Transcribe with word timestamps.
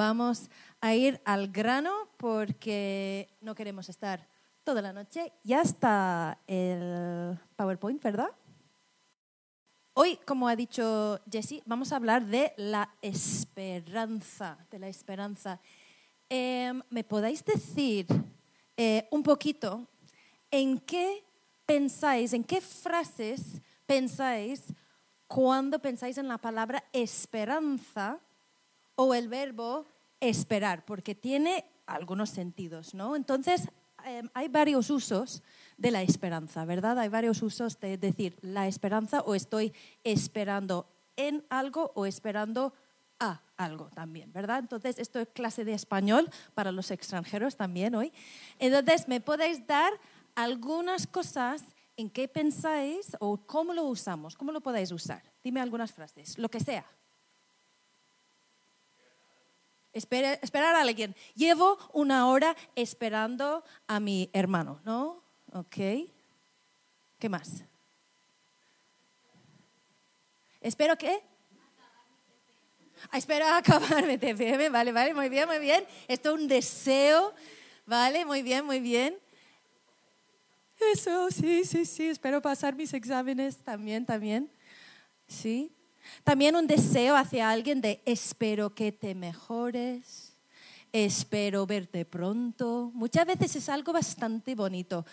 vamos 0.00 0.48
a 0.80 0.94
ir 0.94 1.20
al 1.26 1.48
grano 1.48 2.08
porque 2.16 3.28
no 3.42 3.54
queremos 3.54 3.90
estar 3.90 4.26
toda 4.64 4.80
la 4.80 4.94
noche. 4.94 5.30
Ya 5.44 5.60
está 5.60 6.38
el 6.46 7.38
PowerPoint, 7.54 8.02
¿verdad? 8.02 8.30
Hoy, 9.92 10.18
como 10.24 10.48
ha 10.48 10.56
dicho 10.56 11.20
Jessie, 11.30 11.62
vamos 11.66 11.92
a 11.92 11.96
hablar 11.96 12.24
de 12.24 12.54
la 12.56 12.88
esperanza, 13.02 14.56
de 14.70 14.78
la 14.78 14.88
esperanza. 14.88 15.60
Em, 16.30 16.80
¿Me 16.88 17.04
podéis 17.04 17.44
decir 17.44 18.06
eh, 18.78 19.06
un 19.10 19.22
poquito 19.22 19.86
en 20.50 20.78
qué 20.78 21.22
pensáis, 21.66 22.32
en 22.32 22.42
qué 22.42 22.62
frases 22.62 23.60
pensáis 23.84 24.72
cuando 25.26 25.78
pensáis 25.78 26.16
en 26.16 26.26
la 26.26 26.38
palabra 26.38 26.82
esperanza 26.90 28.18
o 29.02 29.14
el 29.14 29.28
verbo 29.28 29.86
esperar? 30.20 30.84
Porque 30.84 31.14
tiene 31.14 31.64
algunos 31.86 32.28
sentidos, 32.28 32.92
¿no? 32.92 33.16
Entonces, 33.16 33.66
em, 34.04 34.28
hay 34.34 34.48
varios 34.48 34.90
usos 34.90 35.42
de 35.78 35.90
la 35.90 36.02
esperanza, 36.02 36.66
¿verdad? 36.66 36.98
Hay 36.98 37.08
varios 37.08 37.40
usos 37.40 37.80
de 37.80 37.96
decir 37.96 38.36
la 38.42 38.68
esperanza 38.68 39.22
o 39.22 39.34
estoy 39.34 39.72
esperando 40.04 40.86
en 41.16 41.46
algo 41.48 41.92
o 41.94 42.04
esperando 42.04 42.74
a 43.18 43.40
algo 43.56 43.88
también, 43.88 44.34
¿verdad? 44.34 44.58
Entonces, 44.58 44.98
esto 44.98 45.18
es 45.18 45.28
clase 45.28 45.64
de 45.64 45.72
español 45.72 46.28
para 46.52 46.70
los 46.70 46.90
extranjeros 46.90 47.56
también 47.56 47.94
hoy. 47.94 48.12
Entonces, 48.58 49.08
¿me 49.08 49.22
podéis 49.22 49.66
dar 49.66 49.94
algunas 50.34 51.06
cosas 51.06 51.64
en 51.96 52.10
qué 52.10 52.28
pensáis 52.28 53.16
o 53.18 53.38
cómo 53.46 53.72
lo 53.72 53.84
usamos? 53.84 54.36
¿Cómo 54.36 54.52
lo 54.52 54.60
podéis 54.60 54.92
usar? 54.92 55.22
Dime 55.42 55.60
algunas 55.62 55.90
frases, 55.90 56.38
lo 56.38 56.50
que 56.50 56.60
sea. 56.60 56.84
Esperar 59.92 60.74
a 60.74 60.80
alguien. 60.80 61.14
Llevo 61.34 61.78
una 61.92 62.28
hora 62.28 62.56
esperando 62.74 63.64
a 63.86 64.00
mi 64.00 64.30
hermano, 64.32 64.80
¿no? 64.84 65.22
Ok. 65.52 65.76
¿Qué 67.18 67.28
más? 67.28 67.64
Espero 70.60 70.96
que... 70.96 71.22
Ah, 73.10 74.02
mi 74.06 74.18
TFM, 74.18 74.68
vale, 74.68 74.92
vale, 74.92 75.14
muy 75.14 75.28
bien, 75.30 75.48
muy 75.48 75.58
bien. 75.58 75.86
Esto 76.06 76.34
es 76.34 76.40
un 76.40 76.48
deseo, 76.48 77.34
vale, 77.86 78.26
muy 78.26 78.42
bien, 78.42 78.64
muy 78.64 78.78
bien. 78.78 79.18
Eso, 80.92 81.30
sí, 81.30 81.64
sí, 81.64 81.86
sí, 81.86 82.08
espero 82.08 82.42
pasar 82.42 82.74
mis 82.74 82.92
exámenes 82.92 83.56
también, 83.58 84.04
también. 84.04 84.50
Sí. 85.26 85.72
También 86.24 86.56
un 86.56 86.66
deseo 86.66 87.16
hacia 87.16 87.50
alguien 87.50 87.80
de 87.80 88.02
espero 88.04 88.74
que 88.74 88.92
te 88.92 89.14
mejores, 89.14 90.36
espero 90.92 91.66
verte 91.66 92.04
pronto. 92.04 92.90
Muchas 92.94 93.26
veces 93.26 93.56
es 93.56 93.68
algo 93.68 93.92
bastante 93.92 94.54
bonito. 94.54 95.04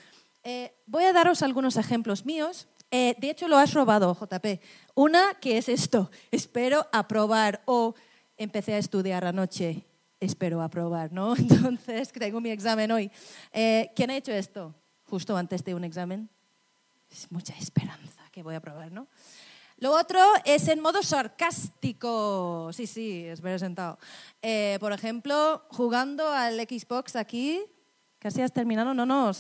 Eh, 0.44 0.74
voy 0.86 1.04
a 1.04 1.14
daros 1.14 1.42
algunos 1.42 1.78
ejemplos 1.78 2.26
míos. 2.26 2.68
Eh, 2.90 3.16
de 3.20 3.30
hecho, 3.30 3.48
lo 3.48 3.58
has 3.58 3.74
robado, 3.74 4.16
JP. 4.16 4.62
Una 4.96 5.34
que 5.36 5.58
es 5.58 5.68
esto, 5.68 6.10
espero 6.32 6.88
aprobar 6.92 7.62
o 7.66 7.96
empecé 8.38 8.76
a 8.76 8.78
estudiar 8.78 9.26
anoche, 9.26 9.84
espero 10.20 10.62
aprobar, 10.62 11.12
¿no? 11.12 11.36
Entonces, 11.38 12.12
tengo 12.12 12.40
mi 12.40 12.50
examen 12.50 12.92
hoy. 12.92 13.12
Eh, 13.52 13.92
¿Quién 13.96 14.12
ha 14.12 14.18
hecho 14.18 14.32
esto 14.32 14.74
justo 15.04 15.36
antes 15.36 15.64
de 15.64 15.76
un 15.76 15.84
examen? 15.84 16.30
Es 17.12 17.32
mucha 17.32 17.54
esperanza 17.58 18.22
que 18.32 18.44
voy 18.44 18.56
a 18.56 18.58
aprobar, 18.58 18.92
¿no? 18.92 19.08
Lo 19.80 19.92
otro 19.92 20.20
es 20.44 20.68
en 20.68 20.80
modo 20.80 21.04
sarcástico. 21.04 22.72
Sí, 22.74 22.88
sí, 22.88 23.26
espero 23.26 23.60
sentado. 23.60 24.00
por 24.80 24.92
ejemplo, 24.92 25.64
jugando 25.70 26.28
al 26.30 26.60
Xbox 26.62 27.16
aquí, 27.16 27.64
casi 28.18 28.42
has 28.42 28.52
terminado. 28.52 28.94
No, 28.94 29.06
no, 29.06 29.32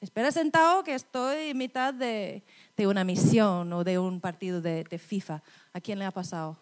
espera 0.00 0.30
sentado 0.30 0.84
que 0.84 0.94
estoy 0.94 1.50
en 1.50 1.58
mitad 1.58 1.92
de, 1.92 2.44
una 2.78 3.04
misión 3.04 3.72
o 3.72 3.82
de 3.82 3.98
un 3.98 4.20
partido 4.20 4.60
de, 4.60 4.98
FIFA. 4.98 5.42
¿A 5.72 5.80
quién 5.80 5.98
le 5.98 6.04
ha 6.04 6.12
pasado? 6.12 6.56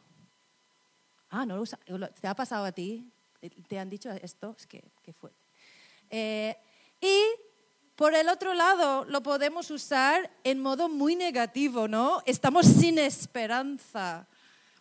Ah, 1.29 1.44
no 1.44 1.56
lo 1.56 1.62
usa. 1.62 1.79
¿Te 2.21 2.29
ha 2.29 2.34
pasado 2.34 2.65
a 2.65 2.73
ti? 2.73 3.12
¿Te 3.69 3.79
han 3.79 3.91
dicho 3.91 4.11
esto? 4.11 4.55
Es 4.56 4.67
que, 4.67 5.12
fue. 5.12 5.31
Eh, 6.09 6.56
y 7.00 7.21
por 7.97 8.15
el 8.15 8.29
otro 8.29 8.55
lado, 8.55 9.05
lo 9.05 9.23
podemos 9.23 9.71
usar 9.71 10.31
en 10.45 10.61
modo 10.61 10.89
muy 10.89 11.15
negativo, 11.15 11.89
¿no? 11.89 12.23
Estamos 12.25 12.67
sin 12.67 12.99
esperanza. 12.99 14.27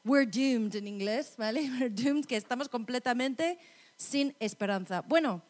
We're 0.04 0.26
doomed 0.26 0.76
en 0.76 0.88
inglés, 0.88 1.36
¿vale? 1.38 1.62
We're 1.80 1.90
doomed, 1.90 2.26
que 2.26 2.38
estamos 2.38 2.70
completamente 2.70 3.60
sin 3.98 4.36
esperanza. 4.40 5.02
Bueno, 5.02 5.44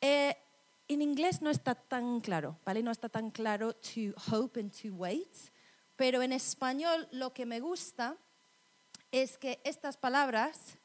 eh, 0.00 0.36
en 0.88 1.02
inglés 1.02 1.42
no 1.42 1.50
está 1.50 1.74
tan 1.74 2.20
claro, 2.20 2.58
¿vale? 2.64 2.82
No 2.82 2.90
está 2.90 3.08
tan 3.08 3.30
claro 3.30 3.74
to 3.74 4.14
hope 4.30 4.58
and 4.58 4.72
to 4.82 4.94
wait, 4.94 5.36
pero 5.96 6.22
en 6.22 6.32
español 6.32 7.08
lo 7.12 7.32
que 7.32 7.46
me 7.46 7.60
gusta 7.60 8.16
es 9.12 9.36
que 9.36 9.60
estas 9.64 9.96
palabras 9.96 10.78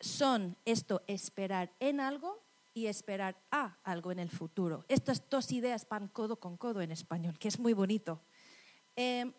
son 0.00 0.56
esto, 0.64 1.02
esperar 1.06 1.72
en 1.80 2.00
algo 2.00 2.45
y 2.76 2.88
esperar 2.88 3.34
a 3.50 3.74
algo 3.84 4.12
en 4.12 4.18
el 4.18 4.28
futuro. 4.28 4.84
Estas 4.86 5.26
dos 5.30 5.50
ideas 5.50 5.88
van 5.88 6.08
codo 6.08 6.36
con 6.36 6.58
codo 6.58 6.82
en 6.82 6.92
español, 6.92 7.38
que 7.38 7.48
es 7.48 7.58
muy 7.58 7.72
bonito. 7.72 8.20
Em, 8.94 9.32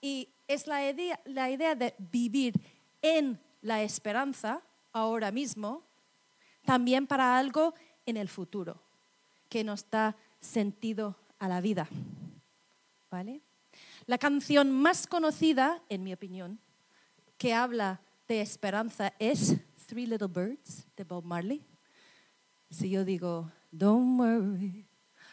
y 0.00 0.28
es 0.46 0.68
la 0.68 0.88
idea, 0.88 1.18
la 1.24 1.50
idea 1.50 1.74
de 1.74 1.96
vivir 1.98 2.54
en 3.02 3.40
la 3.62 3.82
esperanza 3.82 4.62
ahora 4.92 5.32
mismo, 5.32 5.82
también 6.64 7.08
para 7.08 7.36
algo 7.36 7.74
en 8.06 8.16
el 8.16 8.28
futuro, 8.28 8.80
que 9.48 9.64
nos 9.64 9.90
da 9.90 10.14
sentido 10.40 11.16
a 11.40 11.48
la 11.48 11.60
vida. 11.60 11.88
¿Vale? 13.10 13.40
La 14.06 14.18
canción 14.18 14.70
más 14.70 15.08
conocida, 15.08 15.82
en 15.88 16.04
mi 16.04 16.12
opinión, 16.12 16.60
que 17.38 17.54
habla 17.54 18.00
de 18.28 18.40
esperanza 18.40 19.14
es 19.18 19.56
Three 19.86 20.06
Little 20.06 20.28
Birds 20.28 20.86
de 20.96 21.02
Bob 21.02 21.24
Marley. 21.24 21.75
Si 22.70 22.90
yo 22.90 23.04
digo, 23.04 23.50
don't 23.70 24.18
worry 24.18 24.86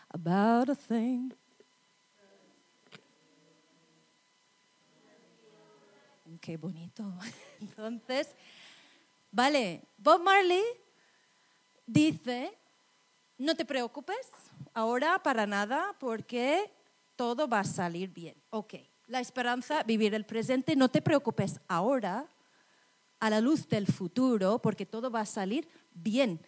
about 0.09 0.69
a 0.69 0.75
thing. 0.75 1.31
Qué 6.41 6.57
bonito. 6.57 7.03
Entonces, 7.61 8.35
vale, 9.31 9.81
Bob 9.97 10.21
Marley 10.21 10.63
dice 11.85 12.57
no 13.37 13.55
te 13.55 13.65
preocupes 13.65 14.29
ahora 14.73 15.21
para 15.21 15.45
nada 15.45 15.95
porque 15.99 16.71
todo 17.15 17.47
va 17.47 17.61
a 17.61 17.65
salir 17.65 18.09
bien. 18.09 18.35
Ok, 18.49 18.75
la 19.07 19.19
esperanza, 19.19 19.83
vivir 19.83 20.13
el 20.13 20.25
presente, 20.25 20.75
no 20.75 20.89
te 20.89 21.01
preocupes 21.01 21.59
ahora 21.67 22.27
a 23.19 23.29
la 23.29 23.41
luz 23.41 23.67
del 23.67 23.87
futuro 23.87 24.59
porque 24.59 24.85
todo 24.85 25.09
va 25.09 25.21
a 25.21 25.25
salir 25.25 25.67
bien 25.93 26.39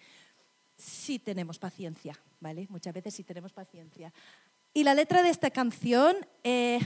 si 0.78 1.19
tenemos 1.19 1.59
paciencia, 1.59 2.18
¿vale? 2.40 2.68
Muchas 2.69 2.94
veces 2.94 3.13
si 3.13 3.24
tenemos 3.24 3.53
paciencia. 3.53 4.13
Y 4.74 4.84
la 4.84 4.94
letra 4.94 5.24
de 5.24 5.30
esta 5.30 5.50
canción 5.50 6.18
eh, 6.44 6.80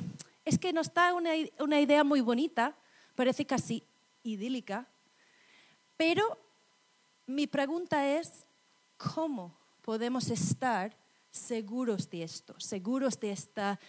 es 0.45 0.59
que 0.59 0.73
nos 0.73 0.93
da 0.93 1.13
una, 1.13 1.31
una 1.59 1.79
idea 1.79 2.03
muy 2.03 2.21
bonita, 2.21 2.75
parece 3.15 3.45
casi 3.45 3.83
idílica, 4.23 4.87
pero 5.97 6.37
mi 7.25 7.47
pregunta 7.47 8.07
es, 8.07 8.45
¿cómo 8.97 9.57
podemos 9.81 10.29
estar 10.29 10.95
seguros 11.31 12.09
de 12.09 12.23
esto, 12.23 12.59
seguros 12.59 13.19
de 13.19 13.31
esta 13.31 13.79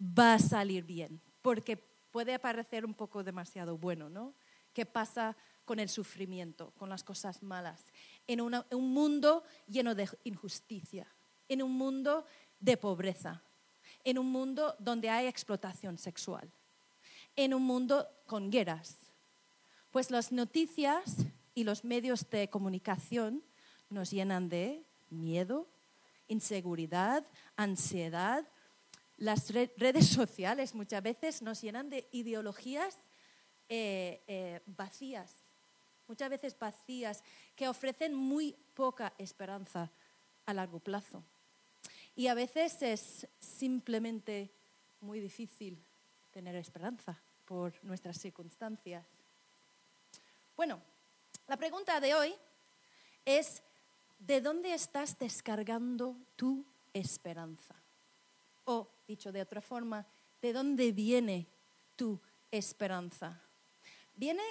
va 0.00 0.34
a 0.34 0.38
salir 0.38 0.84
bien, 0.84 1.20
porque 1.42 1.76
puede 1.76 2.38
parecer 2.38 2.84
un 2.84 2.94
poco 2.94 3.22
demasiado 3.22 3.76
bueno, 3.76 4.08
¿no? 4.08 4.34
¿Qué 4.72 4.86
pasa 4.86 5.36
con 5.64 5.80
el 5.80 5.88
sufrimiento, 5.88 6.72
con 6.78 6.88
las 6.88 7.02
cosas 7.02 7.42
malas? 7.42 7.84
En, 8.26 8.40
un 8.40 8.92
mundo 8.92 9.44
lleno 9.66 9.94
de 9.94 10.08
injusticia, 10.24 11.06
en 11.48 11.62
un 11.62 11.72
mundo 11.72 12.26
de 12.58 12.76
pobreza, 12.76 13.42
en 14.04 14.18
un 14.18 14.30
mundo 14.30 14.74
donde 14.78 15.10
hay 15.10 15.26
explotación 15.26 15.98
sexual, 15.98 16.50
en 17.36 17.54
un 17.54 17.62
mundo 17.62 18.08
con 18.26 18.50
guerras. 18.50 18.96
Pues 19.90 20.10
las 20.10 20.32
noticias 20.32 21.16
y 21.54 21.64
los 21.64 21.84
medios 21.84 22.28
de 22.28 22.50
comunicación 22.50 23.42
nos 23.88 24.10
llenan 24.10 24.48
de 24.48 24.84
miedo, 25.10 25.68
inseguridad, 26.28 27.24
ansiedad. 27.56 28.46
Las 29.16 29.50
redes 29.52 30.06
sociales 30.20 30.74
muchas 30.74 31.02
veces 31.02 31.42
nos 31.42 31.60
llenan 31.62 31.90
de 31.90 32.08
ideologías 32.12 32.98
eh, 33.68 34.22
eh, 34.28 34.60
vacías, 34.66 35.34
muchas 36.08 36.30
veces 36.30 36.58
vacías, 36.58 37.22
que 37.54 37.68
ofrecen 37.68 38.14
muy 38.14 38.56
poca 38.74 39.12
esperanza 39.18 39.90
a 40.44 40.54
largo 40.54 40.78
plazo. 40.78 41.22
Y 42.14 42.28
a 42.28 42.34
veces 42.34 42.80
es 42.82 43.28
simplemente 43.38 44.50
muy 45.00 45.20
difícil 45.20 45.78
tener 46.30 46.56
esperanza 46.56 47.20
por 47.44 47.72
nuestras 47.84 48.18
circunstancias. 48.18 49.06
Bueno, 50.56 50.80
la 51.46 51.56
pregunta 51.56 52.00
de 52.00 52.14
hoy 52.14 52.34
es, 53.24 53.62
¿de 54.18 54.40
dónde 54.40 54.72
estás 54.72 55.18
descargando 55.18 56.16
tu 56.36 56.64
esperanza? 56.92 57.74
O, 58.64 58.88
dicho 59.06 59.30
de 59.30 59.42
otra 59.42 59.60
forma, 59.60 60.06
¿de 60.40 60.52
dónde 60.52 60.92
viene 60.92 61.46
tu 61.94 62.20
esperanza? 62.50 63.40
¿Viene 64.14 64.42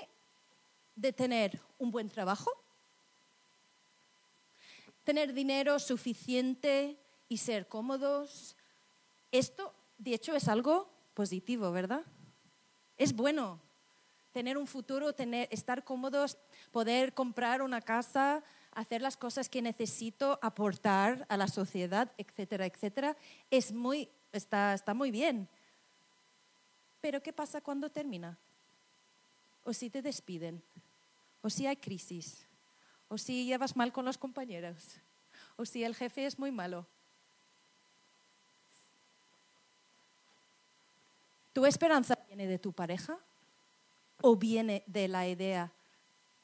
de 0.95 1.13
tener 1.13 1.59
un 1.77 1.91
buen 1.91 2.09
trabajo? 2.09 2.51
¿Tener 5.03 5.33
dinero 5.33 5.79
suficiente 5.79 6.97
y 7.29 7.37
ser 7.37 7.67
cómodos? 7.67 8.55
Esto, 9.31 9.73
de 9.97 10.13
hecho, 10.13 10.35
es 10.35 10.47
algo 10.47 10.89
positivo, 11.13 11.71
¿verdad? 11.71 12.03
Es 12.97 13.13
bueno 13.13 13.59
tener 14.31 14.57
un 14.57 14.67
futuro, 14.67 15.13
tener, 15.13 15.47
estar 15.49 15.85
cómodos, 15.85 16.37
poder 16.71 17.13
comprar 17.13 17.61
una 17.61 17.79
casa, 17.81 18.43
hacer 18.71 19.01
las 19.01 19.15
cosas 19.15 19.47
que 19.47 19.61
necesito, 19.61 20.37
aportar 20.41 21.25
a 21.29 21.37
la 21.37 21.47
sociedad, 21.47 22.11
etcétera, 22.17 22.65
etcétera, 22.65 23.15
es 23.49 23.71
muy, 23.71 24.09
está, 24.33 24.73
está 24.73 24.93
muy 24.93 25.09
bien. 25.09 25.47
Pero 26.99 27.23
¿qué 27.23 27.31
pasa 27.31 27.61
cuando 27.61 27.89
termina? 27.89 28.37
O 29.63 29.71
si 29.71 29.89
te 29.89 30.01
despiden, 30.01 30.61
o 31.45 31.49
si 31.51 31.67
hay 31.67 31.75
crisis, 31.75 32.43
o 33.07 33.19
si 33.19 33.45
llevas 33.45 33.75
mal 33.75 33.93
con 33.93 34.03
los 34.03 34.17
compañeros, 34.17 34.95
o 35.55 35.63
si 35.63 35.83
el 35.83 35.93
jefe 35.93 36.25
es 36.25 36.39
muy 36.39 36.49
malo. 36.51 36.87
¿Tu 41.53 41.63
esperanza 41.67 42.17
viene 42.25 42.47
de 42.47 42.57
tu 42.57 42.73
pareja 42.73 43.19
o 44.21 44.35
viene 44.35 44.81
de 44.87 45.07
la 45.07 45.27
idea 45.27 45.71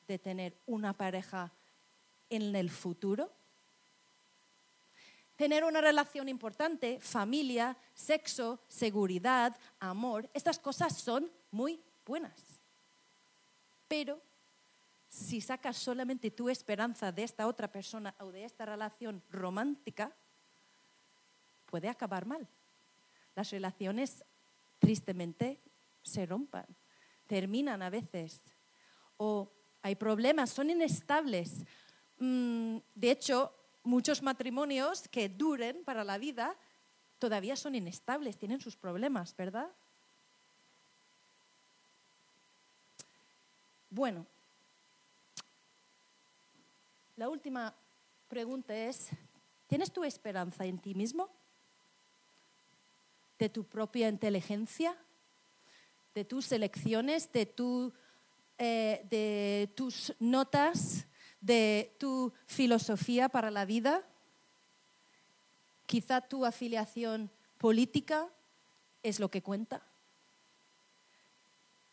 de 0.08 0.20
tener 0.20 0.56
una 0.68 0.94
pareja 0.94 1.52
en 2.30 2.56
el 2.56 2.70
futuro? 2.70 3.34
Tener 5.36 5.64
una 5.64 5.82
relación 5.82 6.30
importante, 6.30 7.00
familia, 7.02 7.76
sexo, 7.96 8.60
seguridad, 8.68 9.58
amor, 9.80 10.30
estas 10.36 10.60
cosas 10.60 10.96
son 10.96 11.32
muy 11.50 11.82
buenas. 12.06 12.40
Pero 13.88 14.22
si 15.12 15.42
sacas 15.42 15.76
solamente 15.76 16.32
tu 16.32 16.48
esperanza 16.48 17.12
de 17.12 17.24
esta 17.24 17.46
otra 17.46 17.70
persona 17.70 18.16
o 18.20 18.32
de 18.32 18.46
esta 18.46 18.66
relación 18.66 19.22
romántica, 19.30 20.16
puede 21.66 21.90
acabar 21.90 22.26
mal. 22.26 22.48
Las 23.36 23.52
relaciones 23.52 24.24
tristemente 24.80 25.60
se 26.02 26.26
rompan, 26.26 26.66
terminan 27.28 27.82
a 27.82 27.90
veces. 27.90 28.42
O 29.18 29.52
hay 29.82 29.96
problemas, 29.96 30.50
son 30.50 30.70
inestables. 30.70 31.66
Mm, 32.18 32.78
de 32.96 33.12
hecho, 33.12 33.54
muchos 33.84 34.22
matrimonios 34.22 35.10
que 35.10 35.28
duren 35.28 35.84
para 35.84 36.06
la 36.06 36.18
vida 36.20 36.56
todavía 37.20 37.58
son 37.58 37.76
inestables, 37.76 38.38
tienen 38.38 38.62
sus 38.62 38.78
problemas, 38.78 39.36
¿verdad? 39.36 39.68
Bueno, 43.90 44.26
la 47.22 47.30
última 47.30 47.72
pregunta 48.28 48.76
es, 48.76 49.10
¿tienes 49.68 49.92
tu 49.92 50.04
esperanza 50.04 50.66
en 50.66 50.80
ti 50.80 50.96
mismo? 50.96 51.30
de 53.38 53.48
tu 53.48 53.64
propia 53.64 54.10
inteligencia, 54.10 54.98
de 56.16 56.26
tus 56.26 56.52
elecciones, 56.52 57.32
de, 57.32 57.54
eh, 58.58 59.06
de 59.08 59.72
tus 59.76 60.16
notas, 60.20 61.06
de 61.40 61.96
tu 62.00 62.34
filosofía 62.48 63.30
para 63.30 63.52
la 63.52 63.66
vida. 63.66 64.04
Quizá 65.86 66.22
tu 66.22 66.44
afiliación 66.44 67.30
política 67.60 68.30
es 69.04 69.20
lo 69.20 69.30
que 69.30 69.44
cuenta. 69.44 69.84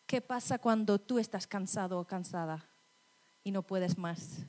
¿Qué 0.07 0.23
pasa 0.23 0.59
cuando 0.59 0.99
tú 0.99 1.19
estás 1.19 1.47
cansado 1.47 2.01
o 2.01 2.07
cansada 2.07 2.67
y 3.45 3.51
no 3.51 3.63
puedes 3.63 3.99
más? 3.99 4.47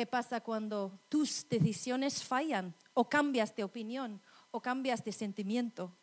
¿Qué 0.00 0.06
pasa 0.06 0.40
cuando 0.40 0.98
tus 1.10 1.46
decisiones 1.46 2.24
fallan 2.24 2.74
o 2.94 3.06
cambias 3.06 3.54
de 3.54 3.64
opinión 3.64 4.18
o 4.50 4.58
cambias 4.58 5.04
de 5.04 5.12
sentimiento. 5.12 5.94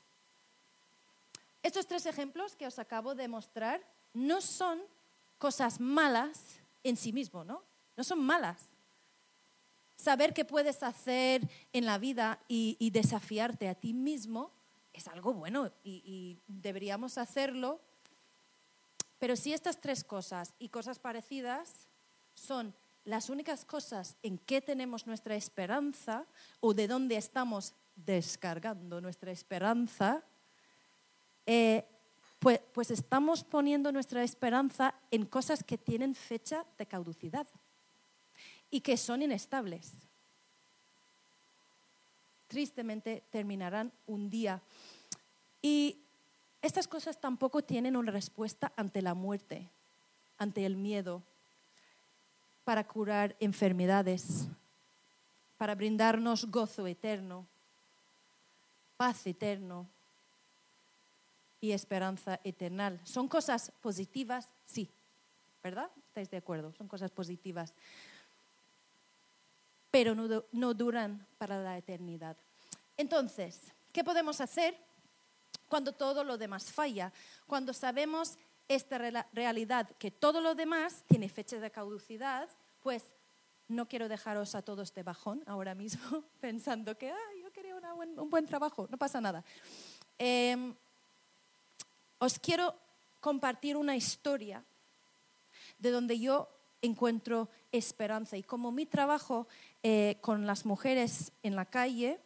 Estos 1.63 1.87
tres 1.87 2.05
ejemplos 2.05 2.55
que 2.55 2.67
os 2.67 2.77
acabo 2.77 3.15
de 3.15 3.27
mostrar 3.27 3.81
no 4.13 4.39
son 4.39 4.83
cosas 5.39 5.79
malas 5.79 6.59
en 6.83 6.95
sí 6.95 7.11
mismo, 7.11 7.43
¿no? 7.43 7.63
No 7.95 8.03
son 8.03 8.19
malas. 8.19 8.67
Saber 9.95 10.31
qué 10.31 10.45
puedes 10.45 10.83
hacer 10.83 11.49
en 11.73 11.87
la 11.87 11.97
vida 11.97 12.37
y, 12.47 12.91
desafiarte 12.91 13.67
a 13.67 13.73
ti 13.73 13.93
mismo 13.93 14.51
es 14.93 15.07
algo 15.07 15.33
bueno 15.33 15.71
y, 15.83 16.03
y 16.05 16.39
deberíamos 16.45 17.17
hacerlo. 17.17 17.81
Pero 19.17 19.35
si 19.35 19.53
estas 19.53 19.81
tres 19.81 20.03
cosas 20.03 20.53
y 20.59 20.69
cosas 20.69 20.99
parecidas 20.99 21.87
son 22.35 22.75
las 23.07 23.29
únicas 23.29 23.63
cosas 23.63 24.17
en 24.21 24.37
que 24.37 24.61
tenemos 24.61 25.07
nuestra 25.07 25.33
esperanza 25.35 26.25
o 26.59 26.73
de 26.73 26.89
dónde 26.89 27.15
estamos 27.15 27.73
descargando 27.95 28.99
nuestra 28.99 29.31
esperanza, 29.31 30.21
pues, 32.39 32.59
pues 32.73 32.91
estamos 32.91 33.45
poniendo 33.45 33.93
nuestra 33.93 34.23
esperanza 34.23 34.93
en 35.09 35.25
cosas 35.25 35.63
que 35.63 35.77
tienen 35.77 36.15
fecha 36.15 36.65
de 36.77 36.85
caducidad 36.85 37.47
y 38.69 38.81
que 38.81 38.97
son 38.97 39.21
inestables. 39.21 39.93
Tristemente 42.49 43.23
terminarán 43.31 43.93
un 44.05 44.29
día. 44.29 44.61
Y 45.61 45.97
estas 46.61 46.89
cosas 46.89 47.21
tampoco 47.21 47.63
tienen 47.63 47.95
una 47.95 48.11
respuesta 48.11 48.73
ante 48.75 49.01
la 49.01 49.13
muerte, 49.13 49.69
ante 50.37 50.65
el 50.65 50.75
miedo, 50.75 51.23
para 52.67 52.83
curar 52.83 53.33
enfermedades, 53.39 54.45
para 55.57 55.73
brindarnos 55.73 56.51
gozo 56.51 56.85
eterno 56.85 57.47
paz 58.97 59.25
eterno 59.27 59.87
y 61.61 61.71
esperanza 61.71 62.41
eterna. 62.43 62.99
¿Son 63.05 63.29
cosas 63.29 63.71
positivas? 63.81 64.49
Sí, 64.65 64.89
¿verdad? 65.63 65.89
¿Estáis 66.09 66.29
de 66.29 66.37
acuerdo? 66.37 66.73
Son 66.73 66.87
cosas 66.87 67.11
positivas. 67.11 67.73
Pero 69.89 70.13
no, 70.13 70.43
no 70.51 70.73
duran 70.73 71.25
para 71.37 71.61
la 71.61 71.77
eternidad. 71.77 72.35
Entonces, 72.97 73.71
¿qué 73.93 74.03
podemos 74.03 74.41
hacer 74.41 74.75
cuando 75.69 75.93
todo 75.93 76.23
lo 76.23 76.37
demás 76.37 76.71
falla? 76.71 77.13
Cuando 77.45 77.71
sabemos 77.71 78.37
esta 78.67 78.97
realidad, 79.33 79.89
que 79.97 80.11
todo 80.11 80.41
lo 80.41 80.55
demás 80.55 81.03
tiene 81.07 81.29
fecha 81.29 81.59
de 81.59 81.71
caducidad, 81.71 82.49
pues 82.81 83.03
no 83.67 83.87
quiero 83.87 84.07
dejaros 84.07 84.55
a 84.55 84.61
todos 84.61 84.93
de 84.93 85.03
bajón 85.03 85.43
ahora 85.45 85.75
mismo 85.75 86.23
pensando 86.39 86.97
que 86.97 87.13
yo 87.41 87.51
quería 87.51 87.75
un 87.75 88.29
buen 88.29 88.45
trabajo, 88.45 88.87
no 88.89 88.97
pasa 88.97 89.21
nada. 89.21 89.43
Em, 90.17 90.73
os 92.19 92.39
quiero 92.39 92.75
compartir 93.19 93.77
una 93.77 93.95
historia 93.95 94.63
de 95.79 95.91
donde 95.91 96.19
yo 96.19 96.49
encuentro 96.81 97.49
esperanza 97.71 98.37
y 98.37 98.43
como 98.43 98.71
mi 98.71 98.85
trabajo 98.85 99.47
eh, 99.83 100.17
con 100.21 100.47
las 100.47 100.65
mujeres 100.65 101.31
en 101.43 101.55
la 101.55 101.65
calle 101.65 102.19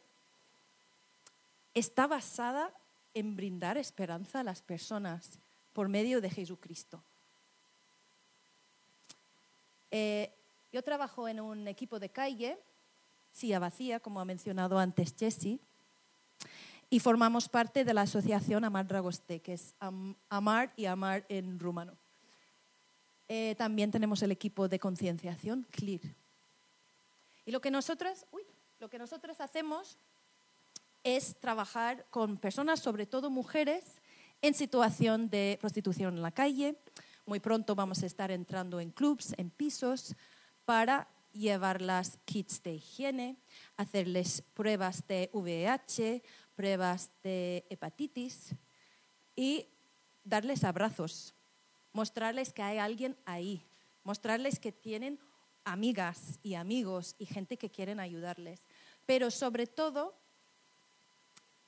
está 1.73 2.07
basada 2.07 2.73
en 3.13 3.35
brindar 3.35 3.77
esperanza 3.77 4.41
a 4.41 4.43
las 4.43 4.61
personas 4.61 5.39
por 5.73 5.89
medio 5.89 6.21
de 6.21 6.29
Jesucristo. 6.29 7.01
Eh, 9.89 10.31
yo 10.71 10.83
trabajo 10.83 11.27
en 11.27 11.39
un 11.39 11.67
equipo 11.67 11.99
de 11.99 12.09
calle, 12.09 12.57
Silla 13.33 13.59
Vacía, 13.59 13.99
como 13.99 14.19
ha 14.19 14.25
mencionado 14.25 14.79
antes 14.79 15.13
Jessie, 15.17 15.59
y 16.89 16.99
formamos 16.99 17.47
parte 17.47 17.85
de 17.85 17.93
la 17.93 18.01
asociación 18.01 18.63
Amar 18.63 18.87
Dragoste, 18.87 19.39
que 19.39 19.53
es 19.53 19.73
Amar 20.29 20.73
y 20.75 20.85
Amar 20.85 21.25
en 21.29 21.59
rumano. 21.59 21.95
Eh, 23.29 23.55
también 23.57 23.91
tenemos 23.91 24.21
el 24.23 24.31
equipo 24.31 24.67
de 24.67 24.77
concienciación, 24.77 25.65
CLEAR. 25.71 26.01
Y 27.45 27.51
lo 27.51 27.61
que 27.61 27.71
nosotras, 27.71 28.25
lo 28.79 28.89
que 28.89 28.99
nosotras 28.99 29.39
hacemos 29.39 29.97
es 31.03 31.35
trabajar 31.39 32.05
con 32.09 32.37
personas, 32.37 32.81
sobre 32.81 33.05
todo 33.05 33.29
mujeres, 33.29 34.00
en 34.41 34.53
situación 34.53 35.29
de 35.29 35.57
prostitución 35.59 36.15
en 36.15 36.21
la 36.21 36.31
calle. 36.31 36.77
Muy 37.25 37.39
pronto 37.39 37.75
vamos 37.75 38.03
a 38.03 38.05
estar 38.05 38.31
entrando 38.31 38.79
en 38.79 38.91
clubs, 38.91 39.33
en 39.37 39.49
pisos, 39.49 40.15
para 40.65 41.07
llevarlas 41.33 42.19
kits 42.25 42.61
de 42.63 42.75
higiene, 42.75 43.37
hacerles 43.77 44.43
pruebas 44.53 45.05
de 45.07 45.29
VIH, 45.33 46.23
pruebas 46.55 47.11
de 47.23 47.65
hepatitis 47.69 48.55
y 49.35 49.67
darles 50.23 50.63
abrazos 50.63 51.33
mostrarles 51.93 52.53
que 52.53 52.61
hay 52.61 52.77
alguien 52.77 53.17
ahí, 53.25 53.65
mostrarles 54.03 54.59
que 54.59 54.71
tienen 54.71 55.19
amigas 55.63 56.39
y 56.41 56.55
amigos 56.55 57.15
y 57.19 57.25
gente 57.25 57.57
que 57.57 57.69
quieren 57.69 57.99
ayudarles. 57.99 58.67
Pero 59.05 59.29
sobre 59.31 59.67
todo, 59.67 60.15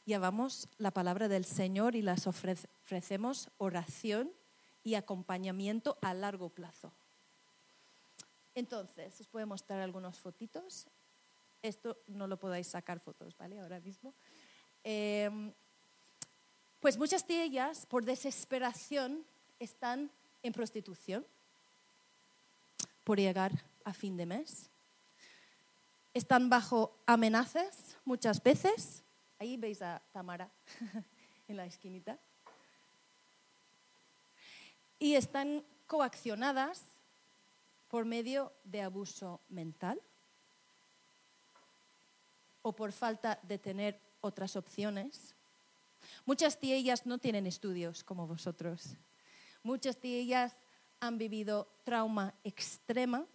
llevamos 0.06 0.68
la 0.78 0.92
palabra 0.92 1.28
del 1.28 1.46
Señor 1.46 1.96
y 1.96 2.02
las 2.02 2.28
ofrecemos 2.28 3.50
oración 3.58 4.32
y 4.84 4.96
acompañamiento 4.96 5.98
a 6.02 6.14
largo 6.14 6.50
plazo. 6.50 6.92
Entonces, 8.56 9.20
os 9.20 9.28
puedo 9.28 9.48
mostrar 9.48 9.80
algunas 9.80 10.20
fotitos. 10.20 10.88
Esto 11.62 11.98
no 12.08 12.28
lo 12.28 12.38
podáis 12.38 12.68
sacar 12.68 13.00
fotos, 13.00 13.36
¿vale? 13.38 13.60
Ahora 13.60 13.80
mismo. 13.80 14.14
Em, 14.84 15.54
pues 16.80 16.98
muchas 16.98 17.26
de 17.26 17.42
ellas, 17.42 17.86
por 17.86 18.04
desesperación, 18.04 19.26
están 19.60 20.12
en 20.44 20.54
prostitución 20.54 21.26
por 23.04 23.18
llegar 23.18 23.52
a 23.86 23.94
fin 23.94 24.18
de 24.18 24.26
mes. 24.26 24.70
Están 26.14 26.50
bajo 26.50 26.96
amenazas 27.06 27.98
muchas 28.06 28.44
veces. 28.44 29.04
Ahí 29.44 29.58
veis 29.58 29.82
a 29.82 30.02
Tamara 30.14 30.50
en 31.50 31.58
la 31.58 31.66
esquinita. 31.66 32.18
Y 34.98 35.16
están 35.16 35.66
coaccionadas 35.86 36.82
por 37.90 38.06
medio 38.06 38.54
de 38.64 38.82
abuso 38.82 39.42
mental 39.50 40.00
o 42.62 42.72
por 42.72 42.94
falta 42.94 43.38
de 43.44 43.58
tener 43.58 44.00
otras 44.22 44.56
opciones. 44.56 45.36
Muchas 46.26 46.58
de 46.62 46.74
ellas 46.74 47.06
no 47.06 47.18
tienen 47.18 47.46
estudios 47.46 48.02
como 48.02 48.26
vosotros. 48.26 48.96
Muchas 49.62 50.02
de 50.02 50.20
ellas 50.20 50.54
han 51.02 51.18
vivido 51.18 51.68
trauma 51.84 52.34
extrema. 52.46 53.26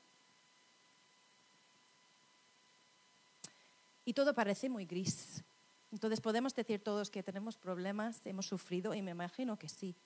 Y 4.07 4.15
todo 4.15 4.33
parece 4.33 4.71
muy 4.71 4.87
gris. 4.87 5.45
Entonces 5.93 6.21
podemos 6.21 6.55
decir 6.55 6.83
todos 6.83 7.11
que 7.11 7.23
tenemos 7.23 7.57
problemas, 7.57 8.27
hemos 8.27 8.47
sufrido, 8.47 8.95
y 8.95 9.03
me 9.03 9.13
imagino 9.13 9.59
que 9.59 9.69
sí. 9.69 9.97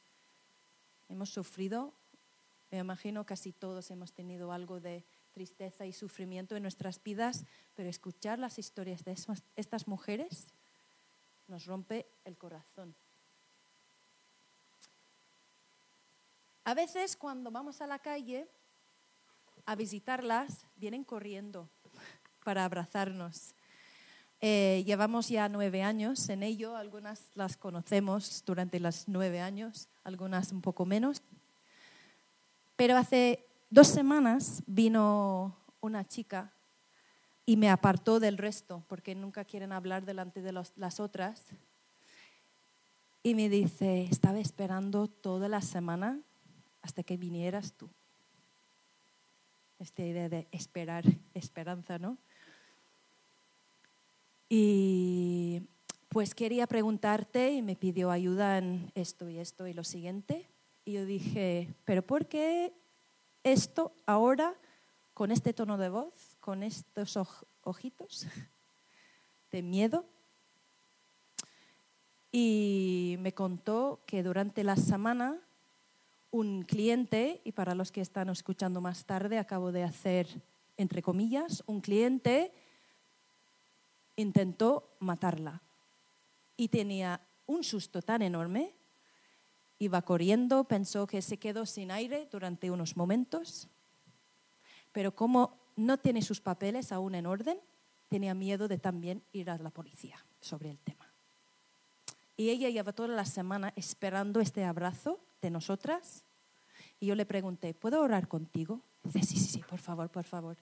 Hemos 1.08 1.30
sufrido 1.30 1.92
me 2.72 2.78
imagino 2.78 3.26
casi 3.26 3.52
todos 3.52 3.90
hemos 3.90 4.14
tenido 4.14 4.50
algo 4.50 4.80
de 4.80 5.04
tristeza 5.32 5.84
y 5.84 5.92
sufrimiento 5.92 6.56
en 6.56 6.62
nuestras 6.62 7.02
vidas, 7.02 7.44
pero 7.74 7.90
escuchar 7.90 8.38
las 8.38 8.58
historias 8.58 9.04
de 9.04 9.14
estas 9.56 9.86
mujeres 9.86 10.46
nos 11.48 11.66
rompe 11.66 12.06
el 12.24 12.38
corazón. 12.38 12.94
A 16.64 16.72
veces 16.72 17.14
cuando 17.14 17.50
vamos 17.50 17.82
a 17.82 17.86
la 17.86 17.98
calle 17.98 18.48
a 19.66 19.74
visitarlas, 19.74 20.64
vienen 20.76 21.04
corriendo 21.04 21.68
para 22.42 22.64
abrazarnos. 22.64 23.54
Eh, 24.44 24.82
llevamos 24.84 25.28
ya 25.28 25.48
nueve 25.48 25.84
años 25.84 26.28
en 26.28 26.42
ello, 26.42 26.74
algunas 26.74 27.30
las 27.34 27.56
conocemos 27.56 28.42
durante 28.44 28.80
los 28.80 29.06
nueve 29.06 29.40
años, 29.40 29.88
algunas 30.02 30.50
un 30.50 30.60
poco 30.60 30.84
menos, 30.84 31.22
pero 32.74 32.96
hace 32.96 33.46
dos 33.70 33.86
semanas 33.86 34.64
vino 34.66 35.56
una 35.80 36.04
chica 36.08 36.52
y 37.46 37.56
me 37.56 37.70
apartó 37.70 38.18
del 38.18 38.36
resto, 38.36 38.82
porque 38.88 39.14
nunca 39.14 39.44
quieren 39.44 39.70
hablar 39.70 40.04
delante 40.04 40.42
de 40.42 40.50
las 40.50 40.98
otras. 40.98 41.44
Y 43.22 43.36
me 43.36 43.48
dice, 43.48 44.02
estaba 44.10 44.40
esperando 44.40 45.06
toda 45.06 45.48
la 45.48 45.60
semana 45.60 46.18
hasta 46.82 47.04
que 47.04 47.16
vinieras 47.16 47.74
tú. 47.74 47.88
Esta 49.78 50.02
idea 50.02 50.28
de 50.28 50.48
esperar, 50.50 51.04
esperanza, 51.32 52.00
¿no? 52.00 52.18
Y 54.54 55.62
pues 56.10 56.34
quería 56.34 56.66
preguntarte 56.66 57.52
y 57.52 57.62
me 57.62 57.74
pidió 57.74 58.10
ayuda 58.10 58.58
en 58.58 58.92
esto 58.94 59.30
y 59.30 59.38
esto 59.38 59.66
y 59.66 59.72
lo 59.72 59.82
siguiente. 59.82 60.46
Y 60.84 60.92
yo 60.92 61.06
dije, 61.06 61.74
pero 61.86 62.02
¿por 62.02 62.26
qué 62.26 62.74
esto 63.44 63.94
ahora, 64.04 64.54
con 65.14 65.30
este 65.30 65.54
tono 65.54 65.78
de 65.78 65.88
voz, 65.88 66.36
con 66.40 66.62
estos 66.62 67.18
ojitos 67.62 68.26
de 69.52 69.62
miedo? 69.62 70.04
Y 72.30 73.16
me 73.20 73.32
contó 73.32 74.00
que 74.04 74.22
durante 74.22 74.64
la 74.64 74.76
semana 74.76 75.40
un 76.30 76.60
cliente, 76.60 77.40
y 77.42 77.52
para 77.52 77.74
los 77.74 77.90
que 77.90 78.02
están 78.02 78.28
escuchando 78.28 78.82
más 78.82 79.06
tarde, 79.06 79.38
acabo 79.38 79.72
de 79.72 79.84
hacer, 79.84 80.26
entre 80.76 81.00
comillas, 81.00 81.64
un 81.64 81.80
cliente 81.80 82.52
intentó 84.22 84.96
matarla. 85.00 85.62
Y 86.56 86.68
tenía 86.68 87.20
un 87.46 87.64
susto 87.64 88.00
tan 88.00 88.22
enorme 88.22 88.74
Iba 89.82 90.02
corriendo, 90.02 90.62
pensó 90.62 91.08
que 91.08 91.20
se 91.22 91.38
quedó 91.38 91.66
sin 91.66 91.90
aire 91.90 92.28
durante 92.30 92.70
unos 92.70 92.96
momentos, 92.96 93.68
pero 94.92 95.16
como 95.16 95.58
no 95.74 95.98
tiene 95.98 96.22
sus 96.22 96.40
papeles 96.40 96.92
aún 96.92 97.16
en 97.16 97.26
orden, 97.26 97.58
tenía 98.08 98.32
miedo 98.32 98.68
de 98.68 98.78
también 98.78 99.24
ir 99.32 99.50
a 99.50 99.58
la 99.58 99.70
policía 99.70 100.24
sobre 100.40 100.70
el 100.70 100.78
tema. 100.78 101.12
Y 102.36 102.50
ella 102.50 102.70
lleva 102.70 102.92
toda 102.92 103.08
la 103.08 103.24
semana 103.24 103.72
esperando 103.74 104.38
este 104.38 104.62
abrazo 104.62 105.18
de 105.40 105.50
nosotras. 105.50 106.22
Y 107.00 107.06
yo 107.06 107.16
le 107.16 107.26
pregunté, 107.26 107.74
¿puedo 107.74 108.02
orar 108.02 108.28
contigo? 108.28 108.82
Dice, 109.02 109.24
sí, 109.24 109.36
sí, 109.36 109.48
sí, 109.48 109.64
por 109.68 109.80
favor, 109.80 110.08
por 110.10 110.22
favor. 110.22 110.58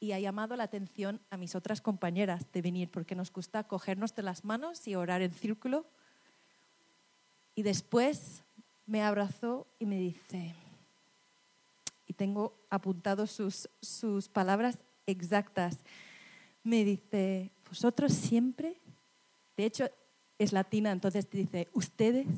Y 0.00 0.12
ha 0.12 0.20
llamado 0.20 0.56
la 0.56 0.64
atención 0.64 1.20
a 1.30 1.36
mis 1.36 1.54
otras 1.54 1.80
compañeras 1.80 2.50
de 2.52 2.62
venir, 2.62 2.90
porque 2.90 3.14
nos 3.14 3.32
gusta 3.32 3.64
cogernos 3.64 4.14
de 4.14 4.22
las 4.22 4.44
manos 4.44 4.86
y 4.86 4.94
orar 4.94 5.22
en 5.22 5.32
círculo 5.32 5.86
y 7.58 7.62
después 7.64 8.44
me 8.86 9.02
abrazó 9.02 9.66
y 9.80 9.86
me 9.86 9.98
dice, 9.98 10.54
y 12.06 12.12
tengo 12.12 12.54
apuntados 12.70 13.32
sus, 13.32 13.68
sus 13.82 14.28
palabras 14.28 14.78
exactas, 15.08 15.78
me 16.62 16.84
dice, 16.84 17.50
vosotros 17.68 18.12
siempre, 18.12 18.76
de 19.56 19.64
hecho 19.64 19.90
es 20.38 20.52
latina, 20.52 20.92
entonces 20.92 21.28
dice, 21.28 21.66
ustedes 21.72 22.28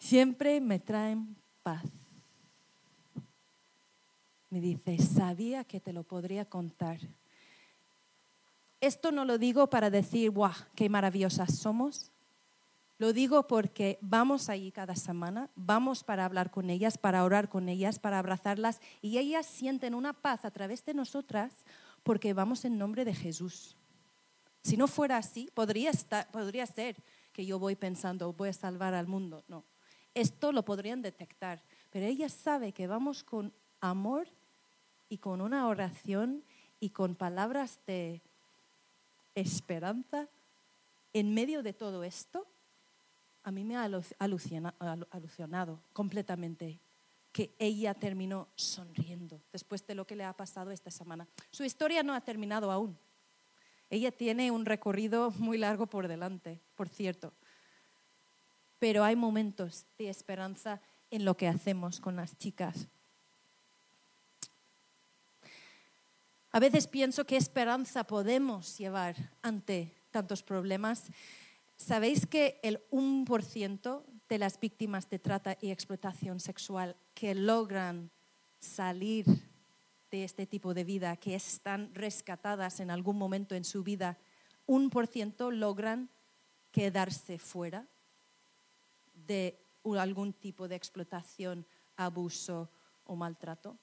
siempre 0.00 0.60
me 0.60 0.80
traen 0.80 1.36
paz. 1.62 1.84
Me 4.54 4.60
dice, 4.60 4.98
sabía 4.98 5.64
que 5.64 5.80
te 5.80 5.92
lo 5.92 6.04
podría 6.04 6.44
contar. 6.44 7.00
Esto 8.80 9.10
no 9.10 9.24
lo 9.24 9.36
digo 9.36 9.68
para 9.68 9.90
decir, 9.90 10.30
¡guau! 10.30 10.52
¡Qué 10.76 10.88
maravillosas 10.88 11.58
somos! 11.58 12.12
Lo 12.98 13.12
digo 13.12 13.48
porque 13.48 13.98
vamos 14.00 14.48
allí 14.48 14.70
cada 14.70 14.94
semana, 14.94 15.50
vamos 15.56 16.04
para 16.04 16.24
hablar 16.24 16.52
con 16.52 16.70
ellas, 16.70 16.98
para 16.98 17.24
orar 17.24 17.48
con 17.48 17.68
ellas, 17.68 17.98
para 17.98 18.20
abrazarlas 18.20 18.80
y 19.02 19.18
ellas 19.18 19.44
sienten 19.44 19.92
una 19.92 20.12
paz 20.12 20.44
a 20.44 20.52
través 20.52 20.84
de 20.84 20.94
nosotras 20.94 21.64
porque 22.04 22.32
vamos 22.32 22.64
en 22.64 22.78
nombre 22.78 23.04
de 23.04 23.12
Jesús. 23.12 23.76
Si 24.62 24.76
no 24.76 24.86
fuera 24.86 25.16
así, 25.16 25.50
podría, 25.52 25.90
podría 26.30 26.64
ser 26.66 27.02
que 27.32 27.44
yo 27.44 27.58
voy 27.58 27.74
pensando, 27.74 28.32
voy 28.32 28.50
a 28.50 28.52
salvar 28.52 28.94
al 28.94 29.08
mundo. 29.08 29.42
No, 29.48 29.64
esto 30.14 30.52
lo 30.52 30.64
podrían 30.64 31.02
detectar, 31.02 31.60
pero 31.90 32.06
ella 32.06 32.28
sabe 32.28 32.70
que 32.70 32.86
vamos 32.86 33.24
con 33.24 33.52
amor 33.80 34.28
y 35.08 35.18
con 35.18 35.40
una 35.40 35.68
oración 35.68 36.44
y 36.80 36.90
con 36.90 37.14
palabras 37.14 37.80
de 37.86 38.22
esperanza 39.34 40.28
en 41.12 41.34
medio 41.34 41.62
de 41.62 41.72
todo 41.72 42.04
esto 42.04 42.46
a 43.44 43.50
mí 43.50 43.62
me 43.62 43.76
ha 43.76 43.84
alucinado 45.10 45.80
completamente 45.92 46.80
que 47.30 47.54
ella 47.58 47.94
terminó 47.94 48.48
sonriendo 48.54 49.42
después 49.52 49.86
de 49.86 49.94
lo 49.94 50.06
que 50.06 50.16
le 50.16 50.24
ha 50.24 50.32
pasado 50.32 50.70
esta 50.70 50.90
semana. 50.90 51.28
Su 51.50 51.64
historia 51.64 52.02
no 52.02 52.14
ha 52.14 52.20
terminado 52.22 52.70
aún. 52.70 52.96
Ella 53.90 54.10
tiene 54.10 54.50
un 54.50 54.64
recorrido 54.64 55.30
muy 55.38 55.58
largo 55.58 55.86
por 55.86 56.08
delante, 56.08 56.60
por 56.74 56.88
cierto. 56.88 57.34
Pero 58.78 59.04
hay 59.04 59.14
momentos 59.14 59.84
de 59.98 60.08
esperanza 60.08 60.80
en 61.10 61.24
lo 61.24 61.36
que 61.36 61.48
hacemos 61.48 62.00
con 62.00 62.16
las 62.16 62.38
chicas. 62.38 62.88
A 66.54 66.60
veces 66.60 66.86
pienso 66.86 67.26
qué 67.26 67.36
esperanza 67.36 68.04
podemos 68.04 68.78
llevar 68.78 69.16
ante 69.42 69.92
tantos 70.12 70.40
problemas 70.44 71.10
¿Sabéis 71.76 72.26
que 72.26 72.60
el 72.62 72.80
1% 72.90 74.04
de 74.28 74.38
las 74.38 74.60
víctimas 74.60 75.10
de 75.10 75.18
trata 75.18 75.58
y 75.60 75.72
explotación 75.72 76.38
sexual 76.38 76.94
que 77.12 77.34
logran 77.34 78.12
salir 78.60 79.26
de 80.12 80.22
este 80.22 80.46
tipo 80.46 80.74
de 80.74 80.84
vida, 80.84 81.16
que 81.16 81.34
están 81.34 81.92
rescatadas 81.92 82.78
en 82.78 82.92
algún 82.92 83.18
momento 83.18 83.56
en 83.56 83.64
su 83.64 83.82
vida, 83.82 84.16
un 84.66 84.90
por 84.90 85.08
ciento 85.08 85.50
logran 85.50 86.08
quedarse 86.70 87.40
fuera 87.40 87.88
de 89.26 89.58
algún 89.98 90.32
tipo 90.32 90.68
de 90.68 90.76
explotación 90.76 91.66
abuso 91.96 92.70
o 93.04 93.16
maltrato. 93.16 93.76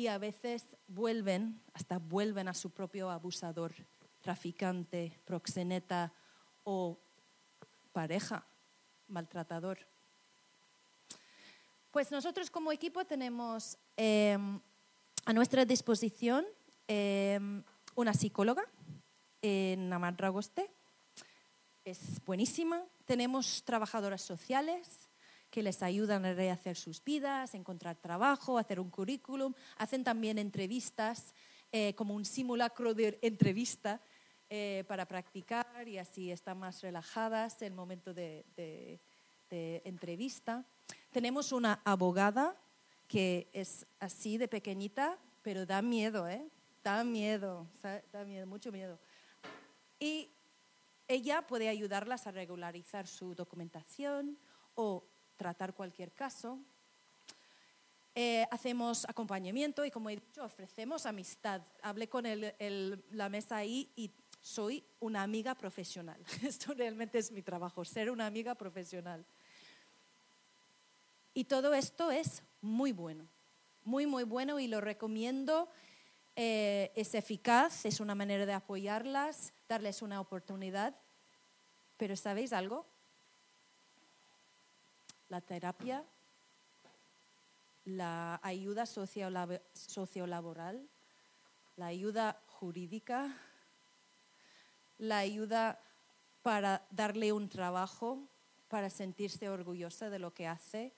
Y 0.00 0.08
a 0.08 0.16
veces 0.16 0.78
vuelven, 0.88 1.60
hasta 1.74 1.98
vuelven 1.98 2.48
a 2.48 2.54
su 2.54 2.70
propio 2.70 3.10
abusador, 3.10 3.74
traficante, 4.22 5.12
proxeneta 5.26 6.10
o 6.64 6.98
pareja, 7.92 8.46
maltratador. 9.08 9.78
Pues 11.90 12.10
nosotros 12.10 12.50
como 12.50 12.72
equipo 12.72 13.04
tenemos 13.04 13.76
em, 13.98 14.58
a 15.26 15.34
nuestra 15.34 15.66
disposición 15.66 16.46
em, 16.88 17.62
una 17.94 18.14
psicóloga 18.14 18.62
en 19.42 19.92
Amandragoste. 19.92 20.70
Es 21.84 22.24
buenísima. 22.24 22.82
Tenemos 23.04 23.62
trabajadoras 23.64 24.22
sociales 24.22 24.99
que 25.50 25.62
les 25.62 25.82
ayudan 25.82 26.24
a 26.24 26.32
rehacer 26.32 26.76
sus 26.76 27.02
vidas, 27.02 27.54
encontrar 27.54 27.96
trabajo, 27.96 28.58
hacer 28.58 28.80
un 28.80 28.90
currículum. 28.90 29.52
Hacen 29.76 30.04
también 30.04 30.38
entrevistas, 30.38 31.34
eh, 31.72 31.94
como 31.94 32.14
un 32.14 32.24
simulacro 32.24 32.94
de 32.94 33.18
entrevista 33.22 34.00
eh, 34.48 34.84
para 34.88 35.06
practicar 35.06 35.86
y 35.86 35.98
así 35.98 36.30
están 36.30 36.58
más 36.58 36.82
relajadas 36.82 37.62
el 37.62 37.74
momento 37.74 38.14
de, 38.14 38.44
de 38.56 39.82
entrevista. 39.84 40.64
Tenemos 41.10 41.52
una 41.52 41.80
abogada 41.84 42.56
que 43.06 43.48
es 43.52 43.86
así 43.98 44.38
de 44.38 44.46
pequeñita, 44.46 45.18
pero 45.42 45.66
da 45.66 45.82
miedo, 45.82 46.28
¿eh? 46.28 46.48
Da 46.82 47.04
miedo, 47.04 47.66
da 48.12 48.24
miedo, 48.24 48.46
mucho 48.46 48.70
miedo. 48.72 48.98
Y 49.98 50.30
ella 51.08 51.46
puede 51.46 51.68
ayudarlas 51.68 52.26
a 52.26 52.30
regularizar 52.30 53.06
su 53.06 53.34
documentación 53.34 54.38
o 54.76 55.04
tratar 55.40 55.72
cualquier 55.72 56.12
caso. 56.12 56.58
Eh, 58.14 58.44
hacemos 58.50 59.08
acompañamiento 59.08 59.86
y, 59.86 59.90
como 59.90 60.10
he 60.10 60.16
dicho, 60.16 60.44
ofrecemos 60.44 61.06
amistad. 61.06 61.62
Hablé 61.80 62.10
con 62.10 62.24
la 63.12 63.28
mesa 63.30 63.56
ahí 63.56 63.90
y 63.96 64.10
soy 64.42 64.84
una 64.98 65.22
amiga 65.22 65.54
profesional. 65.54 66.22
Esto 66.42 66.74
realmente 66.74 67.16
es 67.16 67.32
mi 67.32 67.40
trabajo, 67.40 67.86
ser 67.86 68.10
una 68.10 68.26
amiga 68.26 68.54
profesional. 68.54 69.24
Y 71.32 71.44
todo 71.44 71.72
esto 71.72 72.10
es 72.10 72.42
muy 72.60 72.92
bueno, 72.92 73.26
muy, 73.84 74.04
muy 74.04 74.24
bueno 74.24 74.60
y 74.60 74.66
lo 74.66 74.82
recomiendo. 74.82 75.70
Eh, 76.36 76.92
es 76.96 77.14
eficaz, 77.14 77.86
es 77.86 77.98
una 77.98 78.14
manera 78.14 78.44
de 78.44 78.52
apoyarlas, 78.52 79.54
darles 79.68 80.02
una 80.02 80.20
oportunidad. 80.20 80.94
Pero 81.96 82.14
¿sabéis 82.14 82.52
algo? 82.52 82.84
La 85.30 85.40
terapia, 85.40 86.04
la 87.84 88.40
ayuda 88.42 88.84
sociolaboral, 88.84 90.88
la 91.76 91.86
ayuda 91.86 92.42
jurídica, 92.46 93.34
la 94.98 95.18
ayuda 95.18 95.80
para 96.42 96.86
darle 96.90 97.32
un 97.32 97.48
trabajo, 97.48 98.28
para 98.68 98.90
sentirse 98.90 99.48
orgullosa 99.48 100.10
de 100.10 100.18
lo 100.18 100.34
que 100.34 100.46
hace, 100.46 100.92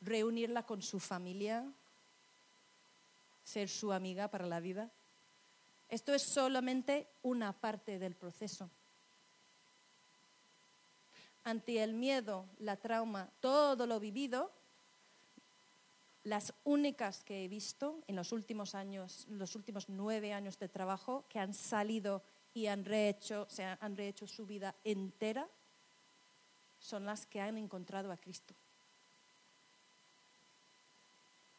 reunirla 0.00 0.64
con 0.64 0.82
su 0.82 1.00
familia, 1.00 1.64
ser 3.42 3.68
su 3.68 3.92
amiga 3.92 4.28
para 4.28 4.46
la 4.46 4.60
vida. 4.60 4.90
Esto 5.88 6.14
es 6.14 6.22
solamente 6.22 7.08
una 7.22 7.52
parte 7.52 7.98
del 7.98 8.14
proceso. 8.14 8.70
Ante 11.48 11.82
el 11.82 11.94
miedo, 11.94 12.44
la 12.58 12.76
trauma, 12.76 13.30
todo 13.40 13.86
lo 13.86 13.98
vivido, 13.98 14.52
las 16.24 16.52
únicas 16.64 17.24
que 17.24 17.42
he 17.42 17.48
visto 17.48 18.02
en 18.06 18.16
los 18.16 18.32
últimos 18.32 18.74
años, 18.74 19.24
los 19.30 19.54
últimos 19.54 19.88
nueve 19.88 20.34
años 20.34 20.58
de 20.58 20.68
trabajo, 20.68 21.24
que 21.30 21.38
han 21.38 21.54
salido 21.54 22.22
y 22.52 22.66
han 22.66 22.84
rehecho, 22.84 23.48
han 23.80 23.96
rehecho 23.96 24.26
su 24.26 24.44
vida 24.44 24.74
entera, 24.84 25.48
son 26.80 27.06
las 27.06 27.24
que 27.24 27.40
han 27.40 27.56
encontrado 27.56 28.12
a 28.12 28.18
Cristo. 28.18 28.54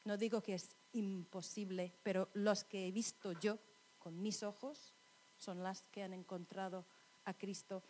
No 0.05 0.17
digo 0.17 0.43
que 0.43 0.53
es 0.53 0.69
imposible, 0.93 1.91
pero 2.03 2.29
los 2.35 2.63
que 2.63 2.87
he 2.87 2.91
visto 2.91 3.31
yo 3.31 3.57
con 3.97 4.21
mis 4.21 4.43
ojos 4.43 4.93
son 5.39 5.63
las 5.63 5.81
que 5.87 6.03
han 6.03 6.13
encontrado 6.13 6.85
a 7.25 7.33
Cristo. 7.33 7.81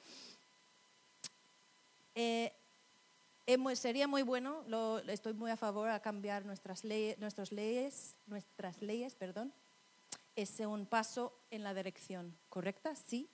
Eh, 2.22 2.52
sería 3.76 4.06
muy 4.06 4.24
bueno, 4.24 4.66
estoy 5.08 5.32
muy 5.32 5.52
a 5.52 5.56
favor 5.56 5.90
a 5.90 6.02
cambiar 6.02 6.44
nuestras, 6.44 6.84
leyes, 6.84 7.18
nuestras 7.18 7.54
leyes, 7.54 8.14
nuestras 8.28 8.82
leyes, 8.82 9.16
perdón. 9.16 9.54
Es 10.36 10.60
un 10.60 10.86
paso 10.86 11.32
en 11.50 11.64
la 11.64 11.74
dirección 11.74 12.36
correcta, 12.50 12.94
sí. 12.94 13.30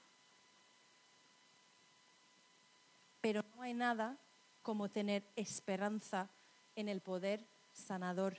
Pero 3.21 3.43
no 3.55 3.63
hay 3.63 3.73
nada 3.73 4.17
como 4.61 4.87
tener 4.87 5.23
esperanza 5.35 6.29
en 6.75 6.87
el 6.87 7.01
poder 7.01 7.43
sanador 7.73 8.37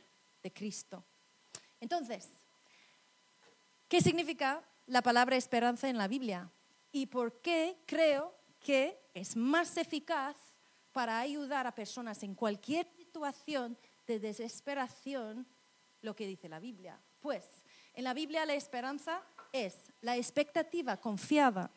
Cristo. 0.52 1.02
Entonces, 1.80 2.28
¿qué 3.88 4.00
significa 4.00 4.62
la 4.86 5.02
palabra 5.02 5.34
esperanza 5.34 5.88
en 5.88 5.98
la 5.98 6.06
Biblia? 6.06 6.48
¿Y 6.92 7.06
por 7.06 7.40
qué 7.40 7.76
creo 7.84 8.32
que 8.66 8.98
es 9.14 9.36
más 9.36 9.76
eficaz 9.76 10.34
para 10.90 11.20
ayudar 11.20 11.68
a 11.68 11.74
personas 11.76 12.24
en 12.24 12.34
cualquier 12.34 12.84
situación 12.96 13.78
de 14.08 14.18
desesperación 14.18 15.46
lo 16.02 16.16
que 16.16 16.26
dice 16.26 16.48
la 16.48 16.58
Biblia? 16.58 17.00
Pues 17.20 17.44
en 17.94 18.02
la 18.02 18.12
Biblia 18.12 18.44
la 18.44 18.54
esperanza 18.54 19.22
es 19.52 19.92
la 20.00 20.16
expectativa 20.16 20.96
confiada 20.96 21.70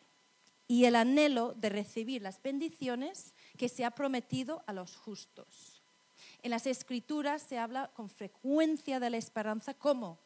y 0.66 0.84
el 0.84 0.96
anhelo 0.96 1.54
de 1.54 1.68
recibir 1.68 2.22
las 2.22 2.42
bendiciones 2.42 3.34
que 3.56 3.68
se 3.68 3.84
ha 3.84 3.92
prometido 3.92 4.64
a 4.66 4.72
los 4.72 4.96
justos. 4.96 5.84
En 6.42 6.50
las 6.50 6.66
escrituras 6.66 7.40
se 7.40 7.56
habla 7.56 7.92
con 7.94 8.08
frecuencia 8.08 8.98
de 8.98 9.10
la 9.10 9.16
esperanza 9.16 9.74
como 9.74 10.18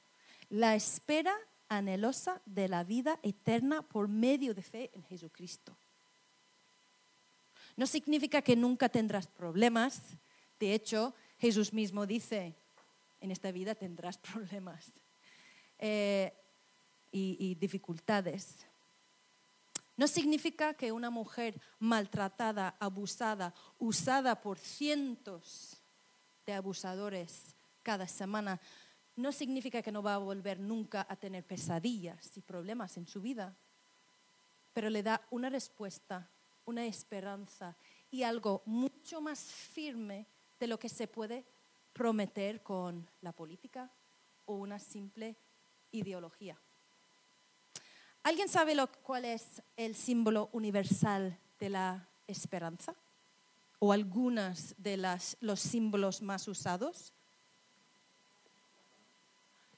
la 0.48 0.74
espera 0.74 1.37
anhelosa 1.68 2.40
de 2.46 2.68
la 2.68 2.85
vida 2.85 3.20
eterna 3.22 3.83
por 3.83 4.09
medio 4.09 4.55
de 4.55 4.62
fe 4.62 4.90
en 4.94 5.03
Jesucristo. 5.05 5.77
No 7.76 7.87
significa 7.87 8.42
que 8.42 8.56
nunca 8.56 8.88
tendrás 8.88 9.26
problemas. 9.26 10.00
De 10.60 10.74
hecho, 10.74 11.14
Jesús 11.38 11.72
mismo 11.72 12.06
dice, 12.06 12.54
en 13.20 13.30
esta 13.30 13.50
vida 13.50 13.74
tendrás 13.74 14.18
problemas 14.32 14.92
eh, 15.78 16.32
y, 17.10 17.37
y 17.38 17.54
dificultades. 17.54 18.66
No 19.96 20.08
significa 20.08 20.74
que 20.74 20.90
una 20.90 21.10
mujer 21.10 21.60
maltratada, 21.78 22.76
abusada, 22.80 23.54
usada 23.78 24.40
por 24.40 24.58
cientos 24.58 25.80
de 26.46 26.52
abusadores 26.52 27.54
cada 27.82 28.08
semana, 28.08 28.60
no 29.16 29.30
significa 29.30 29.82
que 29.82 29.92
no 29.92 30.02
va 30.02 30.14
a 30.14 30.18
volver 30.18 30.58
nunca 30.58 31.06
a 31.08 31.16
tener 31.16 31.44
pesadillas 31.44 32.37
y 32.37 32.40
problemas 32.40 32.96
en 32.96 33.06
su 33.06 33.20
vida, 33.20 33.56
pero 34.72 34.90
le 34.90 35.02
da 35.02 35.24
una 35.30 35.48
respuesta, 35.48 36.28
una 36.66 36.87
esperanza 36.87 37.77
y 38.11 38.22
algo 38.22 38.62
mucho 38.66 39.20
más 39.20 39.40
firme 39.40 40.27
de 40.59 40.66
lo 40.66 40.79
que 40.79 40.88
se 40.88 41.07
puede 41.07 41.44
prometer 41.92 42.62
con 42.62 43.09
la 43.20 43.33
política 43.33 43.90
o 44.46 44.55
una 44.55 44.79
simple 44.79 45.37
ideología. 45.92 46.61
¿Alguien 48.22 48.48
sabe 48.48 48.74
lo, 48.74 48.90
cuál 49.03 49.24
es 49.24 49.62
el 49.77 49.94
símbolo 49.94 50.48
universal 50.53 51.38
de 51.59 51.68
la 51.68 52.09
esperanza? 52.27 52.96
o 53.79 53.92
algunas 53.92 54.74
de 54.79 54.96
las, 54.96 55.37
los 55.40 55.61
símbolos 55.61 56.22
más 56.22 56.48
usados? 56.48 57.12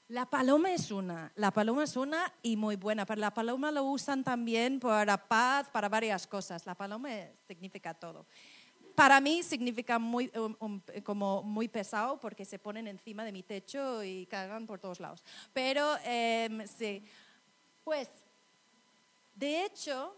La 0.09 0.25
paloma 0.25 0.71
es 0.71 0.89
una, 0.89 1.33
la 1.35 1.51
paloma 1.51 1.83
es 1.83 1.97
una 1.97 2.33
y 2.41 2.55
muy 2.55 2.77
buena. 2.77 3.05
Para 3.05 3.19
la 3.19 3.33
paloma 3.33 3.71
lo 3.71 3.83
usan 3.83 4.23
también 4.23 4.79
para 4.79 5.17
paz, 5.27 5.69
para 5.69 5.89
varias 5.89 6.25
cosas. 6.25 6.65
La 6.65 6.75
paloma 6.75 7.09
significa 7.45 7.93
todo. 7.93 8.25
Para 8.95 9.19
mí 9.19 9.43
significa 9.43 9.99
muy, 9.99 10.31
como 11.03 11.43
muy 11.43 11.67
pesado 11.67 12.17
porque 12.21 12.45
se 12.45 12.57
ponen 12.57 12.87
encima 12.87 13.25
de 13.25 13.33
mi 13.33 13.43
techo 13.43 14.01
y 14.01 14.25
cagan 14.27 14.65
por 14.65 14.79
todos 14.79 15.01
lados. 15.01 15.25
Pero 15.51 15.97
em, 16.05 16.65
sí, 16.65 17.03
pues 17.83 18.07
de 19.35 19.65
hecho 19.65 20.15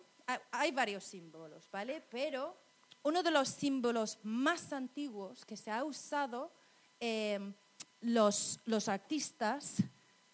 hay 0.52 0.72
varios 0.72 1.04
símbolos, 1.04 1.68
¿vale? 1.72 2.04
Pero 2.12 2.56
uno 3.02 3.24
de 3.24 3.32
los 3.32 3.50
símbolos 3.50 4.20
más 4.22 4.72
antiguos 4.72 5.46
que 5.46 5.58
se 5.58 5.72
ha 5.72 5.84
usado 5.84 6.52
em, 7.00 7.56
los, 8.02 8.60
artistas 8.88 9.78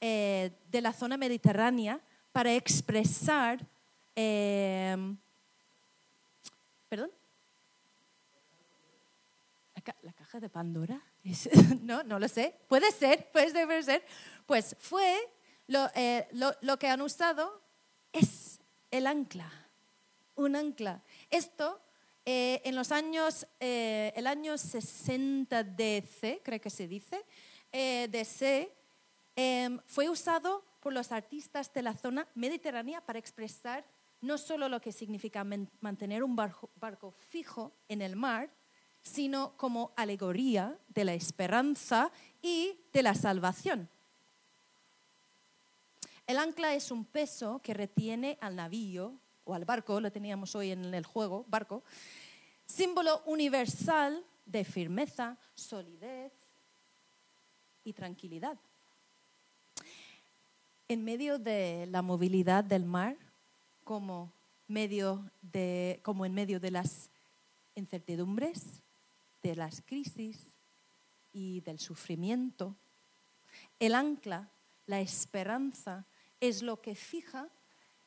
eh, 0.02 0.52
de 0.70 0.82
la 0.82 0.94
zona 0.94 1.18
mediterránea 1.18 2.00
para 2.32 2.54
expresar, 2.54 3.66
em, 4.16 5.18
perdón, 6.90 7.12
la 10.02 10.14
caja 10.14 10.40
de 10.40 10.50
Pandora? 10.50 11.02
No, 11.82 12.04
no 12.04 12.20
lo 12.20 12.28
sé. 12.28 12.56
Puede 12.68 12.92
ser, 12.92 13.30
puede 13.32 13.52
ser, 13.52 13.68
ser. 13.84 14.04
Pues 14.46 14.76
fue 14.80 15.18
lo, 15.68 15.90
eh, 15.96 16.28
lo- 16.32 16.56
lo 16.62 16.78
que 16.78 16.88
han 16.88 17.02
usado 17.02 17.62
es 18.12 18.60
el 18.92 19.08
ancla, 19.08 19.52
un 20.36 20.56
ancla. 20.56 21.04
Esto 21.30 21.82
eh, 22.26 22.62
en 22.66 22.76
los 22.76 22.92
años, 22.92 23.46
eh, 23.60 24.12
el 24.16 24.26
año 24.26 24.58
60 24.58 25.64
DC, 25.64 26.42
creo 26.44 26.60
que 26.60 26.70
se 26.72 26.88
dice, 26.88 27.24
eh, 27.78 28.72
em, 29.36 29.80
fue 29.86 30.08
usado 30.08 30.64
por 30.80 30.94
los 30.94 31.12
artistas 31.12 31.74
de 31.74 31.82
la 31.82 31.94
zona 31.94 32.26
mediterránea 32.34 33.02
para 33.02 33.20
expresar 33.20 33.84
no 34.22 34.38
solo 34.38 34.70
lo 34.70 34.80
que 34.80 34.94
significa 34.94 35.44
mantener 35.82 36.24
un 36.24 36.38
barco, 36.38 36.70
barco 36.78 37.12
fijo 37.12 37.74
en 37.90 38.02
el 38.02 38.16
mar, 38.16 38.50
sino 39.02 39.58
como 39.58 39.92
alegoría 39.98 40.80
de 40.88 41.04
la 41.04 41.14
esperanza 41.14 42.12
y 42.42 42.80
de 42.94 43.04
la 43.04 43.14
salvación. 43.14 43.90
El 46.28 46.38
ancla 46.38 46.74
es 46.74 46.92
un 46.92 47.04
peso 47.04 47.60
que 47.62 47.74
retiene 47.74 48.38
al 48.40 48.56
navío 48.56 49.20
o 49.44 49.54
al 49.54 49.66
barco, 49.66 50.00
lo 50.00 50.12
teníamos 50.12 50.56
hoy 50.56 50.72
en 50.72 50.94
el 50.94 51.06
juego, 51.06 51.44
barco, 51.50 51.84
símbolo 52.66 53.22
universal 53.26 54.26
de 54.46 54.64
firmeza, 54.64 55.38
solidez 55.54 56.45
y 57.86 57.94
tranquilidad. 57.94 58.58
En 60.90 61.06
medio 61.06 61.40
de 61.40 61.88
la 61.90 62.02
movilidad 62.02 62.64
del 62.64 62.84
mar, 62.84 63.16
como, 63.84 64.32
medio 64.68 65.24
de, 65.42 66.00
como 66.04 66.26
en 66.26 66.34
medio 66.34 66.60
de 66.60 66.72
las 66.72 67.10
incertidumbres, 67.76 68.82
de 69.42 69.56
las 69.56 69.82
crisis 69.82 70.40
y 71.32 71.62
del 71.62 71.80
sufrimiento, 71.80 72.76
el 73.80 73.96
ancla, 73.96 74.50
la 74.88 75.00
esperanza, 75.00 76.06
es 76.42 76.62
lo 76.62 76.82
que 76.82 76.96
fija, 76.96 77.48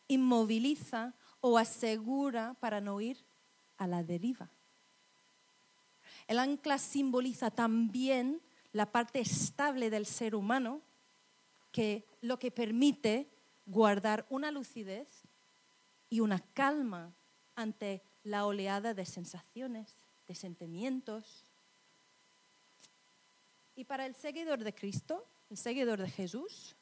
inmoviliza 0.09 1.15
o 1.41 1.59
asegura 1.59 2.55
para 2.61 2.81
no 2.81 3.01
ir 3.01 3.19
a 3.77 3.87
la 3.87 4.03
deriva. 4.03 4.49
El 6.27 6.39
ancla 6.39 6.79
simboliza 6.79 7.51
también 7.51 8.41
la 8.73 8.87
parte 8.87 9.21
estable 9.21 9.91
del 9.91 10.07
ser 10.07 10.35
humano, 10.35 10.81
que 11.73 12.05
lo 12.21 12.39
que 12.39 12.51
permite 12.51 13.29
guardar 13.67 14.27
una 14.31 14.51
lucidez 14.51 15.09
y 16.11 16.21
una 16.21 16.41
calma 16.55 17.13
ante 17.55 18.03
la 18.25 18.47
oleada 18.47 18.95
de 18.95 19.05
sensaciones, 19.05 19.95
de 20.27 20.35
sentimientos. 20.35 21.45
Y 23.77 23.85
para 23.85 24.07
el 24.07 24.15
seguidor 24.15 24.65
de 24.65 24.75
Cristo, 24.75 25.27
el 25.51 25.57
seguidor 25.57 26.01
de 26.01 26.11
Jesús, 26.11 26.75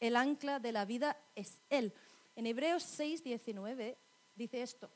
el 0.00 0.16
ancla 0.16 0.58
de 0.58 0.72
la 0.72 0.84
vida 0.84 1.16
es 1.34 1.58
Él. 1.70 1.92
En 2.36 2.46
Hebreos 2.46 2.82
6, 2.82 3.24
19 3.24 3.96
dice 4.36 4.62
esto. 4.62 4.88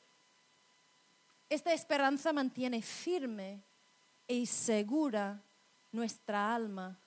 Esta 1.49 1.73
esperanza 1.73 2.33
mantiene 2.33 2.81
firme 2.81 3.61
y 4.27 4.45
segura 4.45 5.41
nuestra 5.93 6.53
alma, 6.53 6.99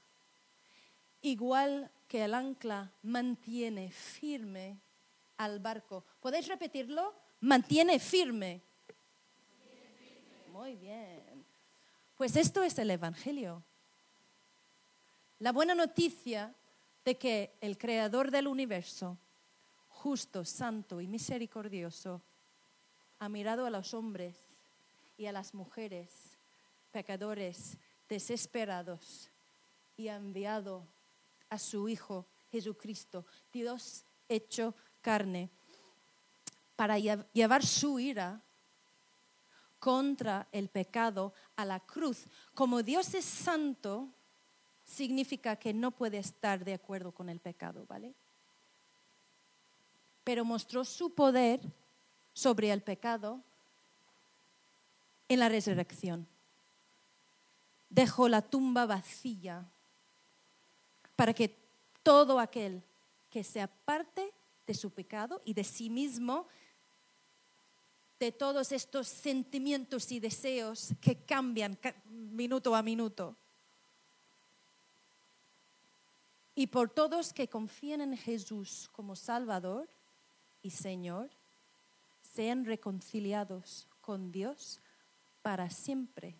igual 1.20 1.90
que 2.08 2.24
el 2.24 2.32
ancla 2.32 2.90
mantiene 3.02 3.90
firme 3.90 4.78
al 5.36 5.58
barco. 5.60 6.04
¿Podéis 6.20 6.48
repetirlo? 6.48 7.12
Mantiene 7.40 7.98
firme. 7.98 8.62
Muy 10.52 10.76
bien. 10.76 11.44
Pues 12.16 12.36
esto 12.36 12.62
es 12.62 12.78
el 12.78 12.90
Evangelio. 12.90 13.62
La 15.40 15.52
buena 15.52 15.74
noticia 15.74 16.54
de 17.04 17.16
que 17.16 17.52
el 17.60 17.76
creador 17.76 18.30
del 18.30 18.46
universo, 18.46 19.18
justo, 19.88 20.44
santo 20.44 21.00
y 21.00 21.06
misericordioso, 21.06 22.22
ha 23.18 23.28
mirado 23.28 23.66
a 23.66 23.70
los 23.70 23.92
hombres 23.92 24.36
y 25.18 25.26
a 25.26 25.32
las 25.32 25.54
mujeres, 25.54 26.38
pecadores, 26.92 27.76
desesperados, 28.08 29.30
y 29.96 30.08
ha 30.08 30.16
enviado 30.16 30.84
a 31.48 31.58
su 31.58 31.88
Hijo 31.88 32.26
Jesucristo, 32.50 33.24
Dios 33.52 34.04
hecho 34.28 34.74
carne, 35.00 35.48
para 36.76 36.98
lle- 36.98 37.24
llevar 37.32 37.64
su 37.64 37.98
ira 37.98 38.40
contra 39.78 40.46
el 40.52 40.68
pecado 40.68 41.32
a 41.56 41.64
la 41.64 41.80
cruz. 41.80 42.24
Como 42.54 42.82
Dios 42.82 43.14
es 43.14 43.24
santo, 43.24 44.08
significa 44.84 45.56
que 45.56 45.72
no 45.72 45.90
puede 45.90 46.18
estar 46.18 46.64
de 46.64 46.74
acuerdo 46.74 47.12
con 47.12 47.28
el 47.28 47.40
pecado, 47.40 47.86
¿vale? 47.88 48.14
Pero 50.24 50.44
mostró 50.44 50.84
su 50.84 51.14
poder 51.14 51.60
sobre 52.32 52.70
el 52.70 52.82
pecado 52.82 53.40
en 55.28 55.38
la 55.40 55.48
resurrección. 55.48 56.26
Dejó 57.88 58.28
la 58.28 58.42
tumba 58.42 58.86
vacía 58.86 59.64
para 61.14 61.32
que 61.32 61.56
todo 62.02 62.38
aquel 62.38 62.82
que 63.30 63.42
se 63.42 63.60
aparte 63.60 64.32
de 64.66 64.74
su 64.74 64.90
pecado 64.90 65.40
y 65.44 65.54
de 65.54 65.64
sí 65.64 65.88
mismo, 65.88 66.46
de 68.18 68.32
todos 68.32 68.72
estos 68.72 69.08
sentimientos 69.08 70.10
y 70.10 70.20
deseos 70.20 70.94
que 71.00 71.16
cambian 71.16 71.74
ca- 71.76 71.94
minuto 72.06 72.74
a 72.74 72.82
minuto, 72.82 73.36
y 76.54 76.66
por 76.68 76.88
todos 76.88 77.34
que 77.34 77.48
confíen 77.48 78.00
en 78.00 78.16
Jesús 78.16 78.88
como 78.92 79.14
Salvador 79.14 79.88
y 80.62 80.70
Señor, 80.70 81.28
sean 82.34 82.64
reconciliados 82.64 83.86
con 84.00 84.32
Dios 84.32 84.80
para 85.42 85.68
siempre. 85.68 86.34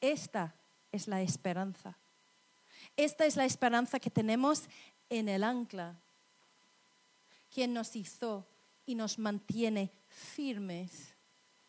Esta 0.00 0.54
es 0.92 1.08
la 1.08 1.22
esperanza. 1.22 1.96
Esta 2.96 3.26
es 3.26 3.36
la 3.36 3.44
esperanza 3.44 4.00
que 4.00 4.10
tenemos 4.10 4.64
en 5.10 5.28
el 5.28 5.44
ancla, 5.44 5.94
quien 7.52 7.72
nos 7.72 7.96
hizo 7.96 8.46
y 8.86 8.94
nos 8.94 9.18
mantiene 9.18 9.90
firmes 10.08 11.14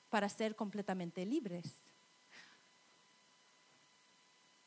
para 0.09 0.29
ser 0.29 0.55
completamente 0.55 1.25
libres. 1.25 1.73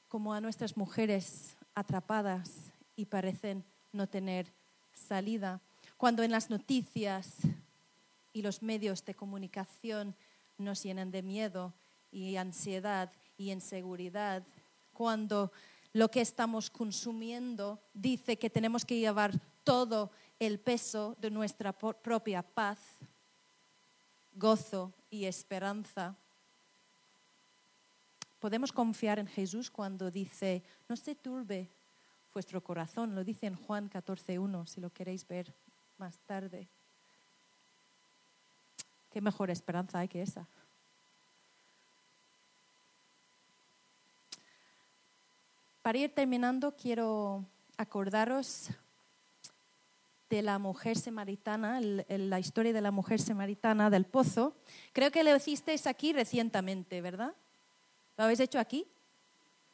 Como 0.08 0.34
a 0.34 0.40
nuestras 0.40 0.76
mujeres 0.76 1.56
atrapadas 1.74 2.70
y 2.96 3.06
parecen 3.06 3.64
no 3.92 4.06
tener 4.08 4.46
salida, 4.94 5.60
cuando 5.96 6.22
en 6.22 6.30
las 6.30 6.50
noticias 6.50 7.38
y 8.32 8.42
los 8.42 8.62
medios 8.62 9.04
de 9.04 9.14
comunicación 9.14 10.14
nos 10.58 10.82
llenan 10.82 11.10
de 11.10 11.22
miedo 11.22 11.72
y 12.10 12.36
ansiedad 12.36 13.10
y 13.42 13.52
inseguridad, 13.52 14.42
cuando 14.92 15.52
lo 15.92 16.10
que 16.10 16.20
estamos 16.20 16.70
consumiendo 16.70 17.80
dice 17.92 18.38
que 18.38 18.50
tenemos 18.50 18.84
que 18.84 18.98
llevar 18.98 19.32
todo 19.64 20.10
el 20.38 20.58
peso 20.58 21.16
de 21.20 21.30
nuestra 21.30 21.72
propia 21.72 22.42
paz, 22.42 22.78
gozo 24.34 24.92
y 25.10 25.24
esperanza. 25.24 26.16
Podemos 28.40 28.72
confiar 28.72 29.18
en 29.18 29.26
Jesús 29.26 29.70
cuando 29.70 30.10
dice, 30.10 30.62
no 30.88 30.96
se 30.96 31.14
turbe 31.14 31.68
vuestro 32.32 32.62
corazón, 32.62 33.14
lo 33.14 33.22
dice 33.24 33.46
en 33.46 33.54
Juan 33.54 33.90
14.1, 33.90 34.66
si 34.66 34.80
lo 34.80 34.90
queréis 34.90 35.26
ver 35.28 35.52
más 35.98 36.18
tarde. 36.20 36.66
¿Qué 39.12 39.20
mejor 39.20 39.50
esperanza 39.50 39.98
hay 39.98 40.08
que 40.08 40.22
esa? 40.22 40.48
Para 45.82 45.98
ir 45.98 46.14
terminando, 46.14 46.76
quiero 46.76 47.44
acordaros 47.76 48.68
de 50.30 50.40
la 50.40 50.60
mujer 50.60 50.96
samaritana, 50.96 51.80
la 51.80 52.38
historia 52.38 52.72
de 52.72 52.80
la 52.80 52.92
mujer 52.92 53.20
samaritana 53.20 53.90
del 53.90 54.04
pozo. 54.04 54.54
Creo 54.92 55.10
que 55.10 55.24
lo 55.24 55.34
hicisteis 55.34 55.88
aquí 55.88 56.12
recientemente, 56.12 57.00
¿verdad? 57.00 57.34
¿Lo 58.16 58.24
habéis 58.24 58.38
hecho 58.38 58.60
aquí? 58.60 58.86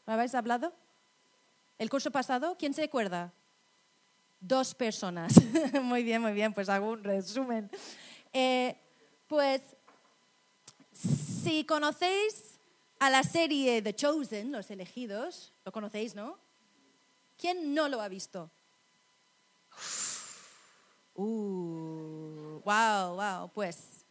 ¿Lo 0.06 0.14
habéis 0.14 0.34
hablado? 0.34 0.72
¿El 1.78 1.90
curso 1.90 2.10
pasado? 2.10 2.56
¿Quién 2.58 2.72
se 2.72 2.84
acuerda? 2.84 3.30
Dos 4.40 4.74
personas. 4.74 5.34
muy 5.82 6.02
bien, 6.02 6.22
muy 6.22 6.32
bien, 6.32 6.54
pues 6.54 6.70
hago 6.70 6.88
un 6.88 7.04
resumen. 7.04 7.70
Eh, 8.32 8.74
pues 9.26 9.60
si 10.90 11.64
conocéis 11.64 12.47
a 12.98 13.10
la 13.10 13.22
serie 13.22 13.80
The 13.82 13.94
Chosen, 13.94 14.52
Los 14.52 14.70
Elegidos, 14.70 15.52
lo 15.64 15.72
conocéis, 15.72 16.14
¿no? 16.14 16.38
¿Quién 17.36 17.74
no 17.74 17.88
lo 17.88 18.00
ha 18.00 18.08
visto? 18.08 18.50
Uh, 21.20 22.60
wow, 22.64 23.16
wow, 23.16 23.50
pues 23.52 24.04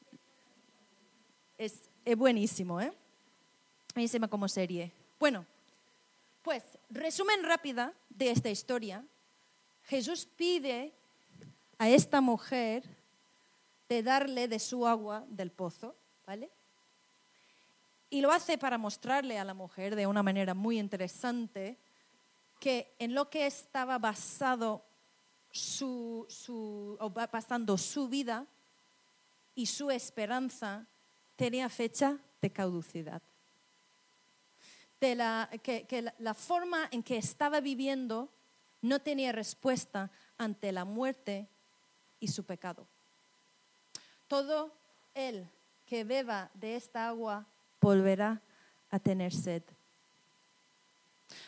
es, 1.57 1.89
es 2.03 2.17
buenísimo, 2.17 2.81
¿eh? 2.81 2.91
Buenísima 3.93 4.27
como 4.27 4.45
serie. 4.49 4.91
Bueno, 5.17 5.45
pues 6.41 6.63
resumen 6.89 7.43
rápida 7.43 7.93
de 8.09 8.31
esta 8.31 8.49
historia. 8.49 9.05
Jesús 9.85 10.25
pide 10.25 10.93
a 11.77 11.89
esta 11.89 12.19
mujer 12.19 12.83
de 13.87 14.03
darle 14.03 14.49
de 14.49 14.59
su 14.59 14.85
agua 14.85 15.23
del 15.29 15.49
pozo, 15.49 15.95
¿vale? 16.25 16.49
Y 18.09 18.21
lo 18.21 18.31
hace 18.31 18.57
para 18.57 18.77
mostrarle 18.77 19.37
a 19.37 19.43
la 19.43 19.53
mujer 19.53 19.95
de 19.95 20.07
una 20.07 20.23
manera 20.23 20.53
muy 20.53 20.79
interesante 20.79 21.77
que 22.59 22.95
en 22.99 23.13
lo 23.13 23.29
que 23.29 23.45
estaba 23.45 23.97
basado 23.97 24.83
su, 25.51 26.25
su, 26.29 26.97
o 26.99 27.13
pasando 27.13 27.77
su 27.77 28.07
vida 28.07 28.45
y 29.55 29.65
su 29.65 29.91
esperanza 29.91 30.85
tenía 31.35 31.69
fecha 31.69 32.17
de 32.41 32.51
caducidad. 32.51 33.21
De 34.99 35.15
la, 35.15 35.49
que, 35.61 35.85
que 35.85 36.13
la 36.17 36.33
forma 36.33 36.87
en 36.91 37.03
que 37.03 37.17
estaba 37.17 37.59
viviendo 37.59 38.29
no 38.81 38.99
tenía 38.99 39.31
respuesta 39.31 40.09
ante 40.37 40.71
la 40.71 40.85
muerte 40.85 41.47
y 42.19 42.27
su 42.27 42.43
pecado. 42.43 42.87
Todo 44.27 44.71
el 45.13 45.47
que 45.85 46.03
beba 46.03 46.49
de 46.53 46.75
esta 46.75 47.07
agua 47.07 47.45
volverá 47.81 48.41
a 48.89 48.99
tener 48.99 49.33
sed. 49.33 49.63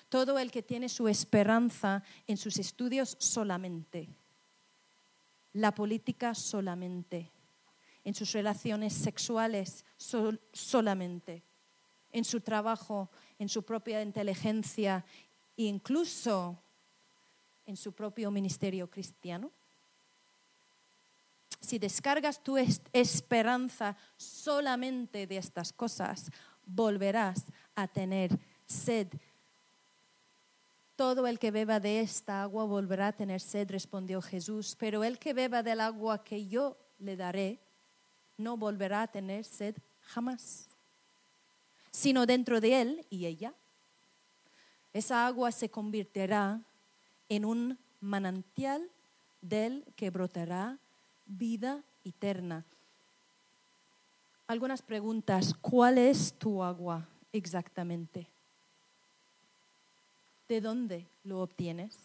Todo 0.10 0.40
el 0.40 0.52
que 0.52 0.64
tiene 0.64 0.90
su 0.90 1.08
esperanza 1.08 2.04
en 2.28 2.38
sus 2.38 2.58
estudios 2.58 3.16
solamente, 3.20 4.10
la 5.54 5.74
política 5.74 6.36
solamente, 6.36 7.32
en 8.04 8.14
sus 8.14 8.32
relaciones 8.32 8.94
sexuales 8.94 9.86
solamente, 10.54 11.44
en 12.12 12.26
su 12.26 12.42
trabajo, 12.42 13.10
en 13.38 13.50
su 13.50 13.64
propia 13.64 14.02
inteligencia 14.02 15.06
e 15.56 15.64
incluso 15.64 16.58
en 17.66 17.78
su 17.78 17.94
propio 17.94 18.32
ministerio 18.32 18.90
cristiano. 18.90 19.52
Si 21.60 21.78
descargas 21.78 22.42
tu 22.42 22.58
esperanza 22.58 23.96
solamente 24.18 25.28
de 25.28 25.38
estas 25.38 25.74
cosas, 25.74 26.32
volverás 26.66 27.44
a 27.76 27.88
tener 27.88 28.38
sed. 28.66 29.08
Todo 30.96 31.28
el 31.28 31.40
que 31.40 31.52
beba 31.52 31.80
de 31.80 32.02
esta 32.02 32.44
agua 32.44 32.66
volverá 32.66 33.08
a 33.08 33.14
tener 33.14 33.42
sed, 33.42 33.70
respondió 33.72 34.22
Jesús, 34.22 34.76
pero 34.80 35.04
el 35.04 35.18
que 35.18 35.34
beba 35.34 35.64
del 35.64 35.82
agua 35.82 36.24
que 36.24 36.48
yo 36.48 36.78
le 37.00 37.16
daré, 37.16 37.60
no 38.38 38.58
volverá 38.58 39.04
a 39.04 39.08
tener 39.08 39.44
sed 39.44 39.76
jamás, 40.02 40.68
sino 41.92 42.26
dentro 42.26 42.62
de 42.62 42.82
él 42.82 43.06
y 43.10 43.26
ella. 43.26 43.54
Esa 44.94 45.28
agua 45.28 45.52
se 45.52 45.70
convertirá 45.70 46.62
en 47.28 47.46
un 47.46 47.78
manantial 48.02 48.90
del 49.42 49.86
que 49.96 50.10
brotará 50.10 50.78
vida 51.30 51.84
eterna. 52.04 52.66
Algunas 54.48 54.82
preguntas. 54.82 55.54
¿Cuál 55.62 55.98
es 55.98 56.34
tu 56.34 56.64
agua 56.64 57.08
exactamente? 57.32 58.28
¿De 60.48 60.60
dónde 60.60 61.06
lo 61.24 61.42
obtienes? 61.42 61.96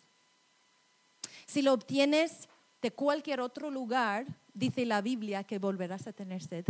Si 1.47 1.63
lo 1.63 1.73
obtienes 1.73 2.49
de 2.83 2.91
cualquier 2.91 3.41
otro 3.41 3.71
lugar, 3.71 4.27
dice 4.53 4.85
la 4.85 5.01
Biblia 5.01 5.45
que 5.45 5.59
volverás 5.59 6.07
a 6.07 6.13
tener 6.13 6.43
sed. 6.43 6.67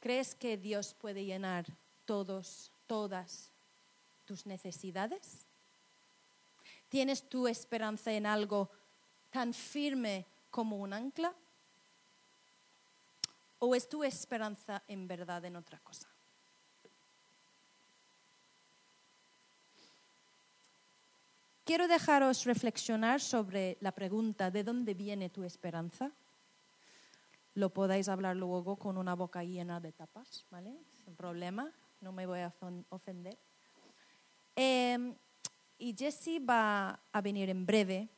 ¿Crees 0.00 0.34
que 0.34 0.56
Dios 0.56 0.94
puede 0.94 1.24
llenar 1.24 1.66
todos, 2.04 2.70
todas 2.86 3.50
tus 4.26 4.46
necesidades? 4.46 5.44
¿Tienes 6.88 7.28
tu 7.28 7.48
esperanza 7.48 8.12
en 8.12 8.26
algo 8.26 8.70
tan 9.30 9.54
firme 9.54 10.26
como 10.50 10.76
un 10.76 10.92
ancla? 10.92 11.34
¿O 13.58 13.74
es 13.74 13.88
tu 13.88 14.02
esperanza 14.04 14.82
en 14.88 15.06
verdad 15.06 15.44
en 15.44 15.56
otra 15.56 15.78
cosa? 15.80 16.08
Quiero 21.64 21.86
dejaros 21.86 22.46
reflexionar 22.46 23.20
sobre 23.20 23.78
la 23.80 23.92
pregunta 23.92 24.50
¿de 24.50 24.64
dónde 24.64 24.94
viene 24.94 25.30
tu 25.30 25.44
esperanza? 25.44 26.10
Lo 27.54 27.70
podáis 27.70 28.08
hablar 28.08 28.34
luego 28.34 28.76
con 28.76 28.96
una 28.96 29.14
boca 29.14 29.44
llena 29.44 29.78
de 29.78 29.92
tapas, 29.92 30.46
¿vale? 30.50 30.74
Sin 31.04 31.14
problema, 31.14 31.70
no 32.00 32.10
me 32.10 32.26
voy 32.26 32.40
a 32.40 32.52
ofender. 32.88 33.38
Em, 34.56 35.14
y 35.78 35.94
Jessie 35.96 36.40
va 36.40 36.98
a 37.12 37.20
venir 37.20 37.50
en 37.50 37.64
breve 37.64 38.08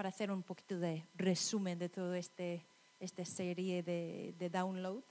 para 0.00 0.08
hacer 0.08 0.30
un 0.32 0.42
poquito 0.42 0.78
de 0.78 1.04
resumen 1.14 1.78
de 1.78 1.90
toda 1.90 2.16
este, 2.16 2.64
esta 2.98 3.22
serie 3.22 3.82
de, 3.82 4.34
de, 4.38 4.48
download. 4.48 5.02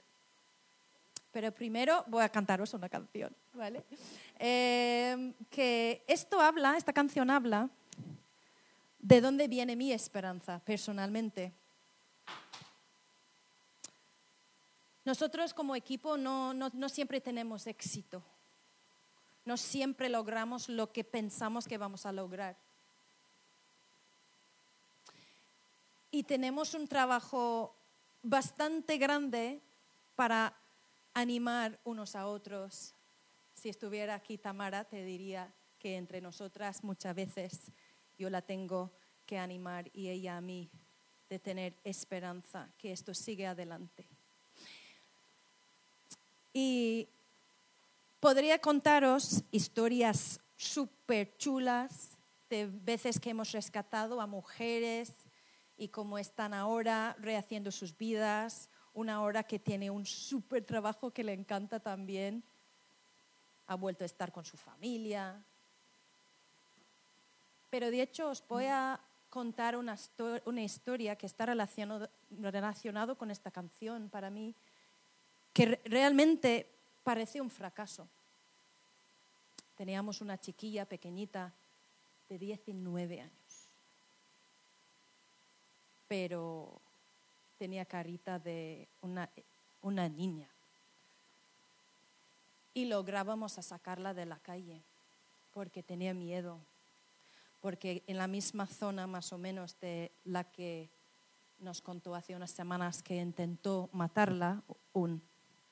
Pero 1.30 1.52
primero 1.52 2.02
voy 2.08 2.24
a 2.24 2.28
cantaros 2.28 2.74
una 2.74 2.88
canción, 2.88 3.32
¿vale? 3.54 3.84
Eh, 4.36 5.32
que 5.48 6.02
esto 6.08 6.40
habla, 6.40 6.76
esta 6.76 6.92
canción 6.92 7.30
habla 7.30 7.70
de 8.98 9.20
dónde 9.20 9.46
viene 9.46 9.76
mi 9.76 9.92
esperanza 9.92 10.58
personalmente. 10.64 11.52
Nosotros 15.04 15.54
como 15.54 15.76
equipo 15.76 16.16
no, 16.16 16.52
no 16.52 16.88
siempre 16.88 17.20
tenemos 17.20 17.68
éxito, 17.68 18.24
no 19.44 19.56
siempre 19.56 20.08
logramos 20.08 20.68
lo 20.68 20.90
que 20.90 21.04
pensamos 21.04 21.68
que 21.68 21.78
vamos 21.78 22.06
a 22.06 22.10
lograr. 22.10 22.56
Y 26.10 26.22
tenemos 26.24 26.74
un 26.74 26.88
trabajo 26.88 27.74
bastante 28.22 28.98
grande 28.98 29.60
para 30.16 30.52
animar 31.14 31.78
unos 31.84 32.14
a 32.14 32.26
otros. 32.26 32.94
Si 33.54 33.68
estuviera 33.68 34.14
aquí 34.14 34.38
Tamara, 34.38 34.84
te 34.84 35.04
diría 35.04 35.52
que 35.78 35.96
entre 35.96 36.20
nosotras 36.20 36.84
muchas 36.84 37.14
veces 37.14 37.72
yo 38.18 38.28
la 38.28 38.42
tengo 38.42 38.90
que 39.26 39.38
animar 39.38 39.90
y 39.94 40.08
ella 40.08 40.36
a 40.36 40.40
mí 40.40 40.68
de 41.28 41.38
tener 41.38 41.74
esperanza, 41.84 42.68
que 42.76 42.92
esto 42.92 43.14
sigue 43.14 43.46
adelante. 43.46 44.04
Y 46.52 47.08
podría 48.18 48.60
contaros 48.60 49.42
historias 49.52 50.40
súper 50.56 51.36
chulas 51.38 52.10
de 52.50 52.66
veces 52.66 53.20
que 53.20 53.30
hemos 53.30 53.52
rescatado 53.52 54.20
a 54.20 54.26
mujeres 54.26 55.12
y 55.80 55.88
cómo 55.88 56.18
están 56.18 56.52
ahora 56.52 57.16
rehaciendo 57.20 57.72
sus 57.72 57.96
vidas, 57.96 58.68
una 58.92 59.22
hora 59.22 59.44
que 59.44 59.58
tiene 59.58 59.90
un 59.90 60.04
súper 60.04 60.62
trabajo 60.62 61.10
que 61.10 61.24
le 61.24 61.32
encanta 61.32 61.80
también, 61.80 62.44
ha 63.66 63.76
vuelto 63.76 64.04
a 64.04 64.06
estar 64.06 64.30
con 64.30 64.44
su 64.44 64.58
familia. 64.58 65.42
Pero 67.70 67.90
de 67.90 68.02
hecho 68.02 68.28
os 68.28 68.46
voy 68.46 68.66
a 68.66 69.00
contar 69.30 69.74
una, 69.74 69.96
historia 70.62 71.16
que 71.16 71.24
está 71.24 71.46
relacionado 71.46 73.16
con 73.16 73.30
esta 73.30 73.50
canción 73.50 74.10
para 74.10 74.28
mí, 74.28 74.54
que 75.54 75.80
realmente 75.86 76.70
parece 77.02 77.40
un 77.40 77.48
fracaso. 77.48 78.06
Teníamos 79.76 80.20
una 80.20 80.38
chiquilla 80.38 80.84
pequeñita 80.84 81.54
de 82.28 82.38
19 82.38 83.22
años 83.22 83.39
pero 86.10 86.80
tenía 87.56 87.84
carita 87.84 88.40
de 88.40 88.88
una, 89.00 89.30
una 89.80 90.08
niña. 90.08 90.48
Y 92.74 92.86
lográbamos 92.86 93.52
sacarla 93.52 94.12
de 94.12 94.26
la 94.26 94.40
calle 94.40 94.82
porque 95.54 95.84
tenía 95.84 96.12
miedo, 96.12 96.58
porque 97.60 98.02
en 98.08 98.18
la 98.18 98.26
misma 98.26 98.66
zona 98.66 99.06
más 99.06 99.32
o 99.32 99.38
menos 99.38 99.78
de 99.78 100.10
la 100.24 100.42
que 100.42 100.90
nos 101.60 101.80
contó 101.80 102.16
hace 102.16 102.34
unas 102.34 102.50
semanas 102.50 103.04
que 103.04 103.14
intentó 103.14 103.88
matarla 103.92 104.64
un 104.92 105.22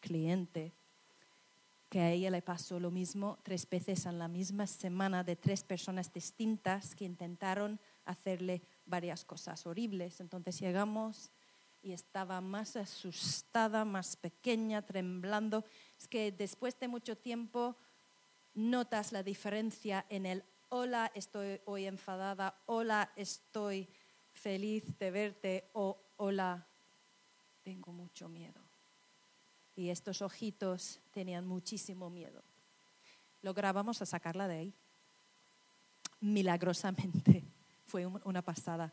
cliente, 0.00 0.70
que 1.90 2.00
a 2.00 2.12
ella 2.12 2.30
le 2.30 2.42
pasó 2.42 2.78
lo 2.78 2.92
mismo 2.92 3.38
tres 3.42 3.68
veces 3.68 4.06
en 4.06 4.20
la 4.20 4.28
misma 4.28 4.68
semana 4.68 5.24
de 5.24 5.34
tres 5.34 5.64
personas 5.64 6.12
distintas 6.12 6.94
que 6.94 7.06
intentaron 7.06 7.80
hacerle 8.04 8.62
varias 8.88 9.24
cosas 9.24 9.66
horribles. 9.66 10.20
Entonces 10.20 10.58
llegamos 10.58 11.30
y 11.82 11.92
estaba 11.92 12.40
más 12.40 12.76
asustada, 12.76 13.84
más 13.84 14.16
pequeña, 14.16 14.82
temblando. 14.82 15.64
Es 15.98 16.08
que 16.08 16.32
después 16.32 16.78
de 16.80 16.88
mucho 16.88 17.16
tiempo 17.16 17.76
notas 18.54 19.12
la 19.12 19.22
diferencia 19.22 20.04
en 20.08 20.26
el 20.26 20.44
hola, 20.70 21.10
estoy 21.14 21.60
hoy 21.64 21.86
enfadada, 21.86 22.60
hola, 22.66 23.12
estoy 23.16 23.88
feliz 24.32 24.98
de 24.98 25.10
verte 25.10 25.70
o 25.72 25.98
hola, 26.16 26.66
tengo 27.62 27.92
mucho 27.92 28.28
miedo. 28.28 28.60
y 29.76 29.90
estos 29.90 30.22
ojitos 30.22 30.98
tenían 31.12 31.46
muchísimo 31.46 32.10
miedo. 32.10 32.42
Logramos 33.42 34.02
a 34.02 34.06
sacarla 34.06 34.48
de 34.48 34.58
ahí. 34.58 34.74
Milagrosamente. 36.20 37.44
Fue 37.88 38.04
una 38.04 38.42
pasada. 38.42 38.92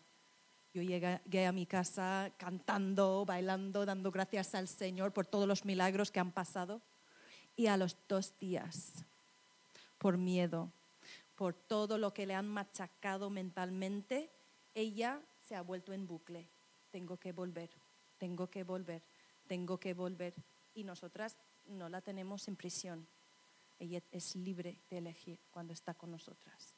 Yo 0.74 0.82
llegué 0.82 1.46
a 1.46 1.52
mi 1.52 1.66
casa 1.66 2.34
cantando, 2.38 3.26
bailando, 3.26 3.86
dando 3.86 4.10
gracias 4.10 4.56
al 4.56 4.70
Señor 4.70 5.12
por 5.12 5.28
todos 5.28 5.48
los 5.50 5.66
milagros 5.66 6.12
que 6.12 6.22
han 6.22 6.32
pasado. 6.32 6.82
Y 7.58 7.68
a 7.68 7.76
los 7.76 7.98
dos 8.08 8.38
días, 8.40 9.06
por 9.98 10.18
miedo, 10.18 10.72
por 11.36 11.54
todo 11.54 11.98
lo 11.98 12.14
que 12.14 12.26
le 12.26 12.36
han 12.36 12.48
machacado 12.48 13.30
mentalmente, 13.30 14.32
ella 14.74 15.22
se 15.42 15.56
ha 15.56 15.62
vuelto 15.62 15.92
en 15.92 16.08
bucle. 16.08 16.48
Tengo 16.90 17.18
que 17.18 17.34
volver, 17.34 17.70
tengo 18.18 18.50
que 18.50 18.64
volver, 18.64 19.04
tengo 19.46 19.78
que 19.78 19.94
volver. 19.94 20.34
Y 20.74 20.86
nosotras 20.86 21.36
no 21.66 21.90
la 21.90 22.00
tenemos 22.00 22.48
en 22.48 22.56
prisión. 22.56 23.08
Ella 23.78 24.02
es 24.12 24.38
libre 24.38 24.80
de 24.90 25.00
elegir 25.00 25.42
cuando 25.52 25.74
está 25.74 25.94
con 25.94 26.12
nosotras. 26.12 26.75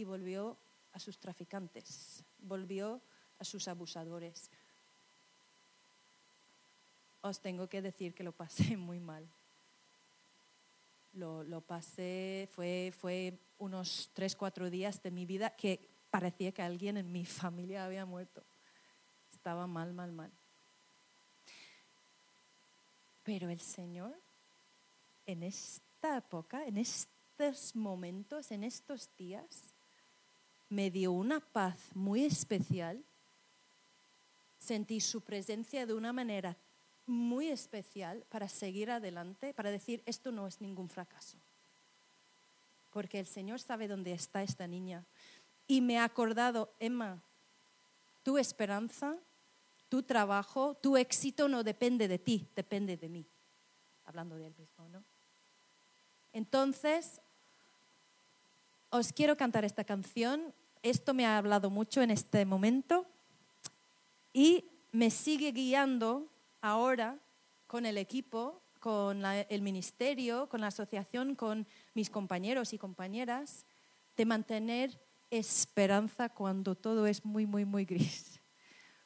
Y 0.00 0.04
volvió 0.04 0.56
a 0.94 0.98
sus 0.98 1.18
traficantes, 1.18 2.24
volvió 2.38 3.02
a 3.38 3.44
sus 3.44 3.68
abusadores. 3.68 4.50
Os 7.20 7.38
tengo 7.42 7.68
que 7.68 7.82
decir 7.82 8.14
que 8.14 8.24
lo 8.24 8.32
pasé 8.32 8.76
muy 8.78 8.98
mal. 8.98 9.28
Lo, 11.12 11.44
lo 11.44 11.60
pasé, 11.60 12.48
fue, 12.52 12.94
fue 12.98 13.38
unos 13.58 14.08
tres, 14.14 14.34
cuatro 14.34 14.70
días 14.70 15.02
de 15.02 15.10
mi 15.10 15.26
vida 15.26 15.50
que 15.50 15.86
parecía 16.10 16.50
que 16.50 16.62
alguien 16.62 16.96
en 16.96 17.12
mi 17.12 17.26
familia 17.26 17.84
había 17.84 18.06
muerto. 18.06 18.42
Estaba 19.34 19.66
mal, 19.66 19.92
mal, 19.92 20.12
mal. 20.12 20.30
Pero 23.22 23.50
el 23.50 23.60
Señor, 23.60 24.18
en 25.26 25.42
esta 25.42 26.16
época, 26.16 26.64
en 26.64 26.78
estos 26.78 27.76
momentos, 27.76 28.50
en 28.50 28.64
estos 28.64 29.14
días, 29.18 29.74
me 30.70 30.90
dio 30.90 31.12
una 31.12 31.40
paz 31.40 31.78
muy 31.94 32.24
especial. 32.24 33.04
Sentí 34.58 35.00
su 35.00 35.20
presencia 35.20 35.84
de 35.84 35.94
una 35.94 36.12
manera 36.12 36.56
muy 37.06 37.48
especial 37.48 38.24
para 38.30 38.48
seguir 38.48 38.90
adelante, 38.90 39.52
para 39.52 39.70
decir, 39.70 40.02
esto 40.06 40.30
no 40.30 40.46
es 40.46 40.60
ningún 40.60 40.88
fracaso. 40.88 41.36
Porque 42.92 43.18
el 43.18 43.26
Señor 43.26 43.60
sabe 43.60 43.88
dónde 43.88 44.12
está 44.12 44.42
esta 44.42 44.66
niña. 44.66 45.04
Y 45.66 45.80
me 45.80 45.98
ha 45.98 46.04
acordado, 46.04 46.72
Emma, 46.78 47.20
tu 48.22 48.38
esperanza, 48.38 49.16
tu 49.88 50.02
trabajo, 50.02 50.74
tu 50.74 50.96
éxito 50.96 51.48
no 51.48 51.64
depende 51.64 52.06
de 52.06 52.18
ti, 52.18 52.48
depende 52.54 52.96
de 52.96 53.08
mí. 53.08 53.26
Hablando 54.04 54.36
de 54.36 54.46
él 54.46 54.54
mismo, 54.56 54.88
¿no? 54.88 55.02
Entonces, 56.32 57.20
os 58.90 59.12
quiero 59.12 59.36
cantar 59.36 59.64
esta 59.64 59.84
canción. 59.84 60.54
Esto 60.82 61.12
me 61.12 61.26
ha 61.26 61.36
hablado 61.36 61.68
mucho 61.68 62.00
en 62.00 62.10
este 62.10 62.46
momento 62.46 63.06
y 64.32 64.64
me 64.92 65.10
sigue 65.10 65.52
guiando 65.52 66.32
ahora 66.62 67.18
con 67.66 67.84
el 67.84 67.98
equipo, 67.98 68.62
con 68.78 69.22
el 69.26 69.60
ministerio, 69.60 70.48
con 70.48 70.62
la 70.62 70.68
asociación, 70.68 71.34
con 71.34 71.66
mis 71.92 72.08
compañeros 72.08 72.72
y 72.72 72.78
compañeras, 72.78 73.66
de 74.16 74.24
mantener 74.24 74.98
esperanza 75.30 76.30
cuando 76.30 76.74
todo 76.74 77.06
es 77.06 77.26
muy, 77.26 77.44
muy, 77.44 77.66
muy 77.66 77.84
gris, 77.84 78.40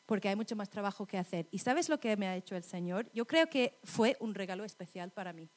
porque 0.06 0.28
hay 0.28 0.36
mucho 0.36 0.54
más 0.54 0.70
trabajo 0.70 1.06
que 1.06 1.18
hacer. 1.18 1.48
¿Y 1.50 1.58
sabes 1.58 1.88
lo 1.88 1.98
que 1.98 2.16
me 2.16 2.28
ha 2.28 2.36
hecho 2.36 2.54
el 2.54 2.62
Señor? 2.62 3.10
Yo 3.12 3.26
creo 3.26 3.48
que 3.48 3.80
fue 3.82 4.16
un 4.20 4.32
regalo 4.32 4.62
especial 4.62 5.10
para 5.10 5.32
mí, 5.32 5.50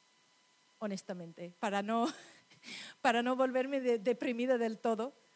honestamente, 0.80 1.54
para 1.60 1.84
no, 1.84 2.08
para 3.02 3.22
no 3.22 3.36
volverme 3.36 3.80
deprimida 3.80 4.58
del 4.58 4.80
todo. 4.80 5.27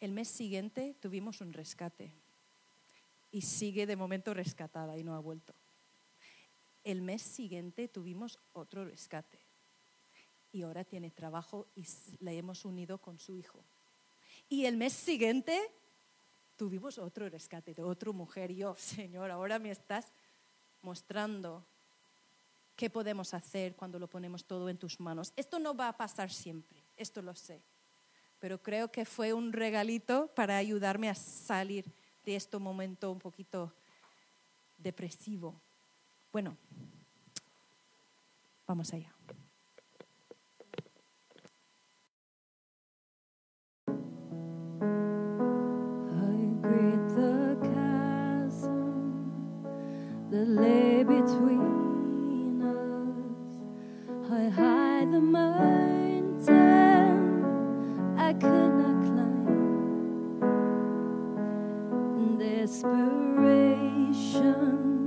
El 0.00 0.12
mes 0.12 0.28
siguiente 0.28 0.94
tuvimos 1.00 1.40
un 1.40 1.52
rescate 1.52 2.12
y 3.32 3.42
sigue 3.42 3.86
de 3.86 3.96
momento 3.96 4.32
rescatada 4.32 4.96
y 4.96 5.02
no 5.02 5.14
ha 5.14 5.18
vuelto. 5.18 5.54
El 6.84 7.02
mes 7.02 7.22
siguiente 7.22 7.88
tuvimos 7.88 8.38
otro 8.52 8.84
rescate 8.84 9.38
y 10.52 10.62
ahora 10.62 10.84
tiene 10.84 11.10
trabajo 11.10 11.66
y 11.74 11.84
le 12.20 12.38
hemos 12.38 12.64
unido 12.64 12.98
con 12.98 13.18
su 13.18 13.34
hijo. 13.34 13.64
Y 14.48 14.64
el 14.64 14.76
mes 14.76 14.92
siguiente 14.92 15.60
tuvimos 16.56 16.98
otro 16.98 17.28
rescate 17.28 17.74
de 17.74 17.82
otra 17.82 18.12
mujer. 18.12 18.50
Y 18.50 18.56
yo, 18.56 18.74
Señor, 18.76 19.30
ahora 19.30 19.58
me 19.58 19.70
estás 19.70 20.12
mostrando 20.80 21.66
qué 22.76 22.88
podemos 22.88 23.34
hacer 23.34 23.74
cuando 23.74 23.98
lo 23.98 24.08
ponemos 24.08 24.44
todo 24.44 24.68
en 24.68 24.78
tus 24.78 25.00
manos. 25.00 25.32
Esto 25.36 25.58
no 25.58 25.74
va 25.74 25.88
a 25.88 25.96
pasar 25.96 26.30
siempre, 26.30 26.82
esto 26.96 27.20
lo 27.20 27.34
sé. 27.34 27.60
Pero 28.40 28.62
creo 28.62 28.90
que 28.90 29.04
fue 29.04 29.32
un 29.32 29.52
regalito 29.52 30.28
para 30.34 30.56
ayudarme 30.56 31.08
a 31.08 31.14
salir 31.14 31.84
de 32.24 32.36
este 32.36 32.58
momento 32.58 33.10
un 33.10 33.18
poquito 33.18 33.74
depresivo. 34.76 35.60
Bueno, 36.32 36.56
vamos 38.66 38.92
allá. 38.92 39.17
Desperation. 62.38 64.97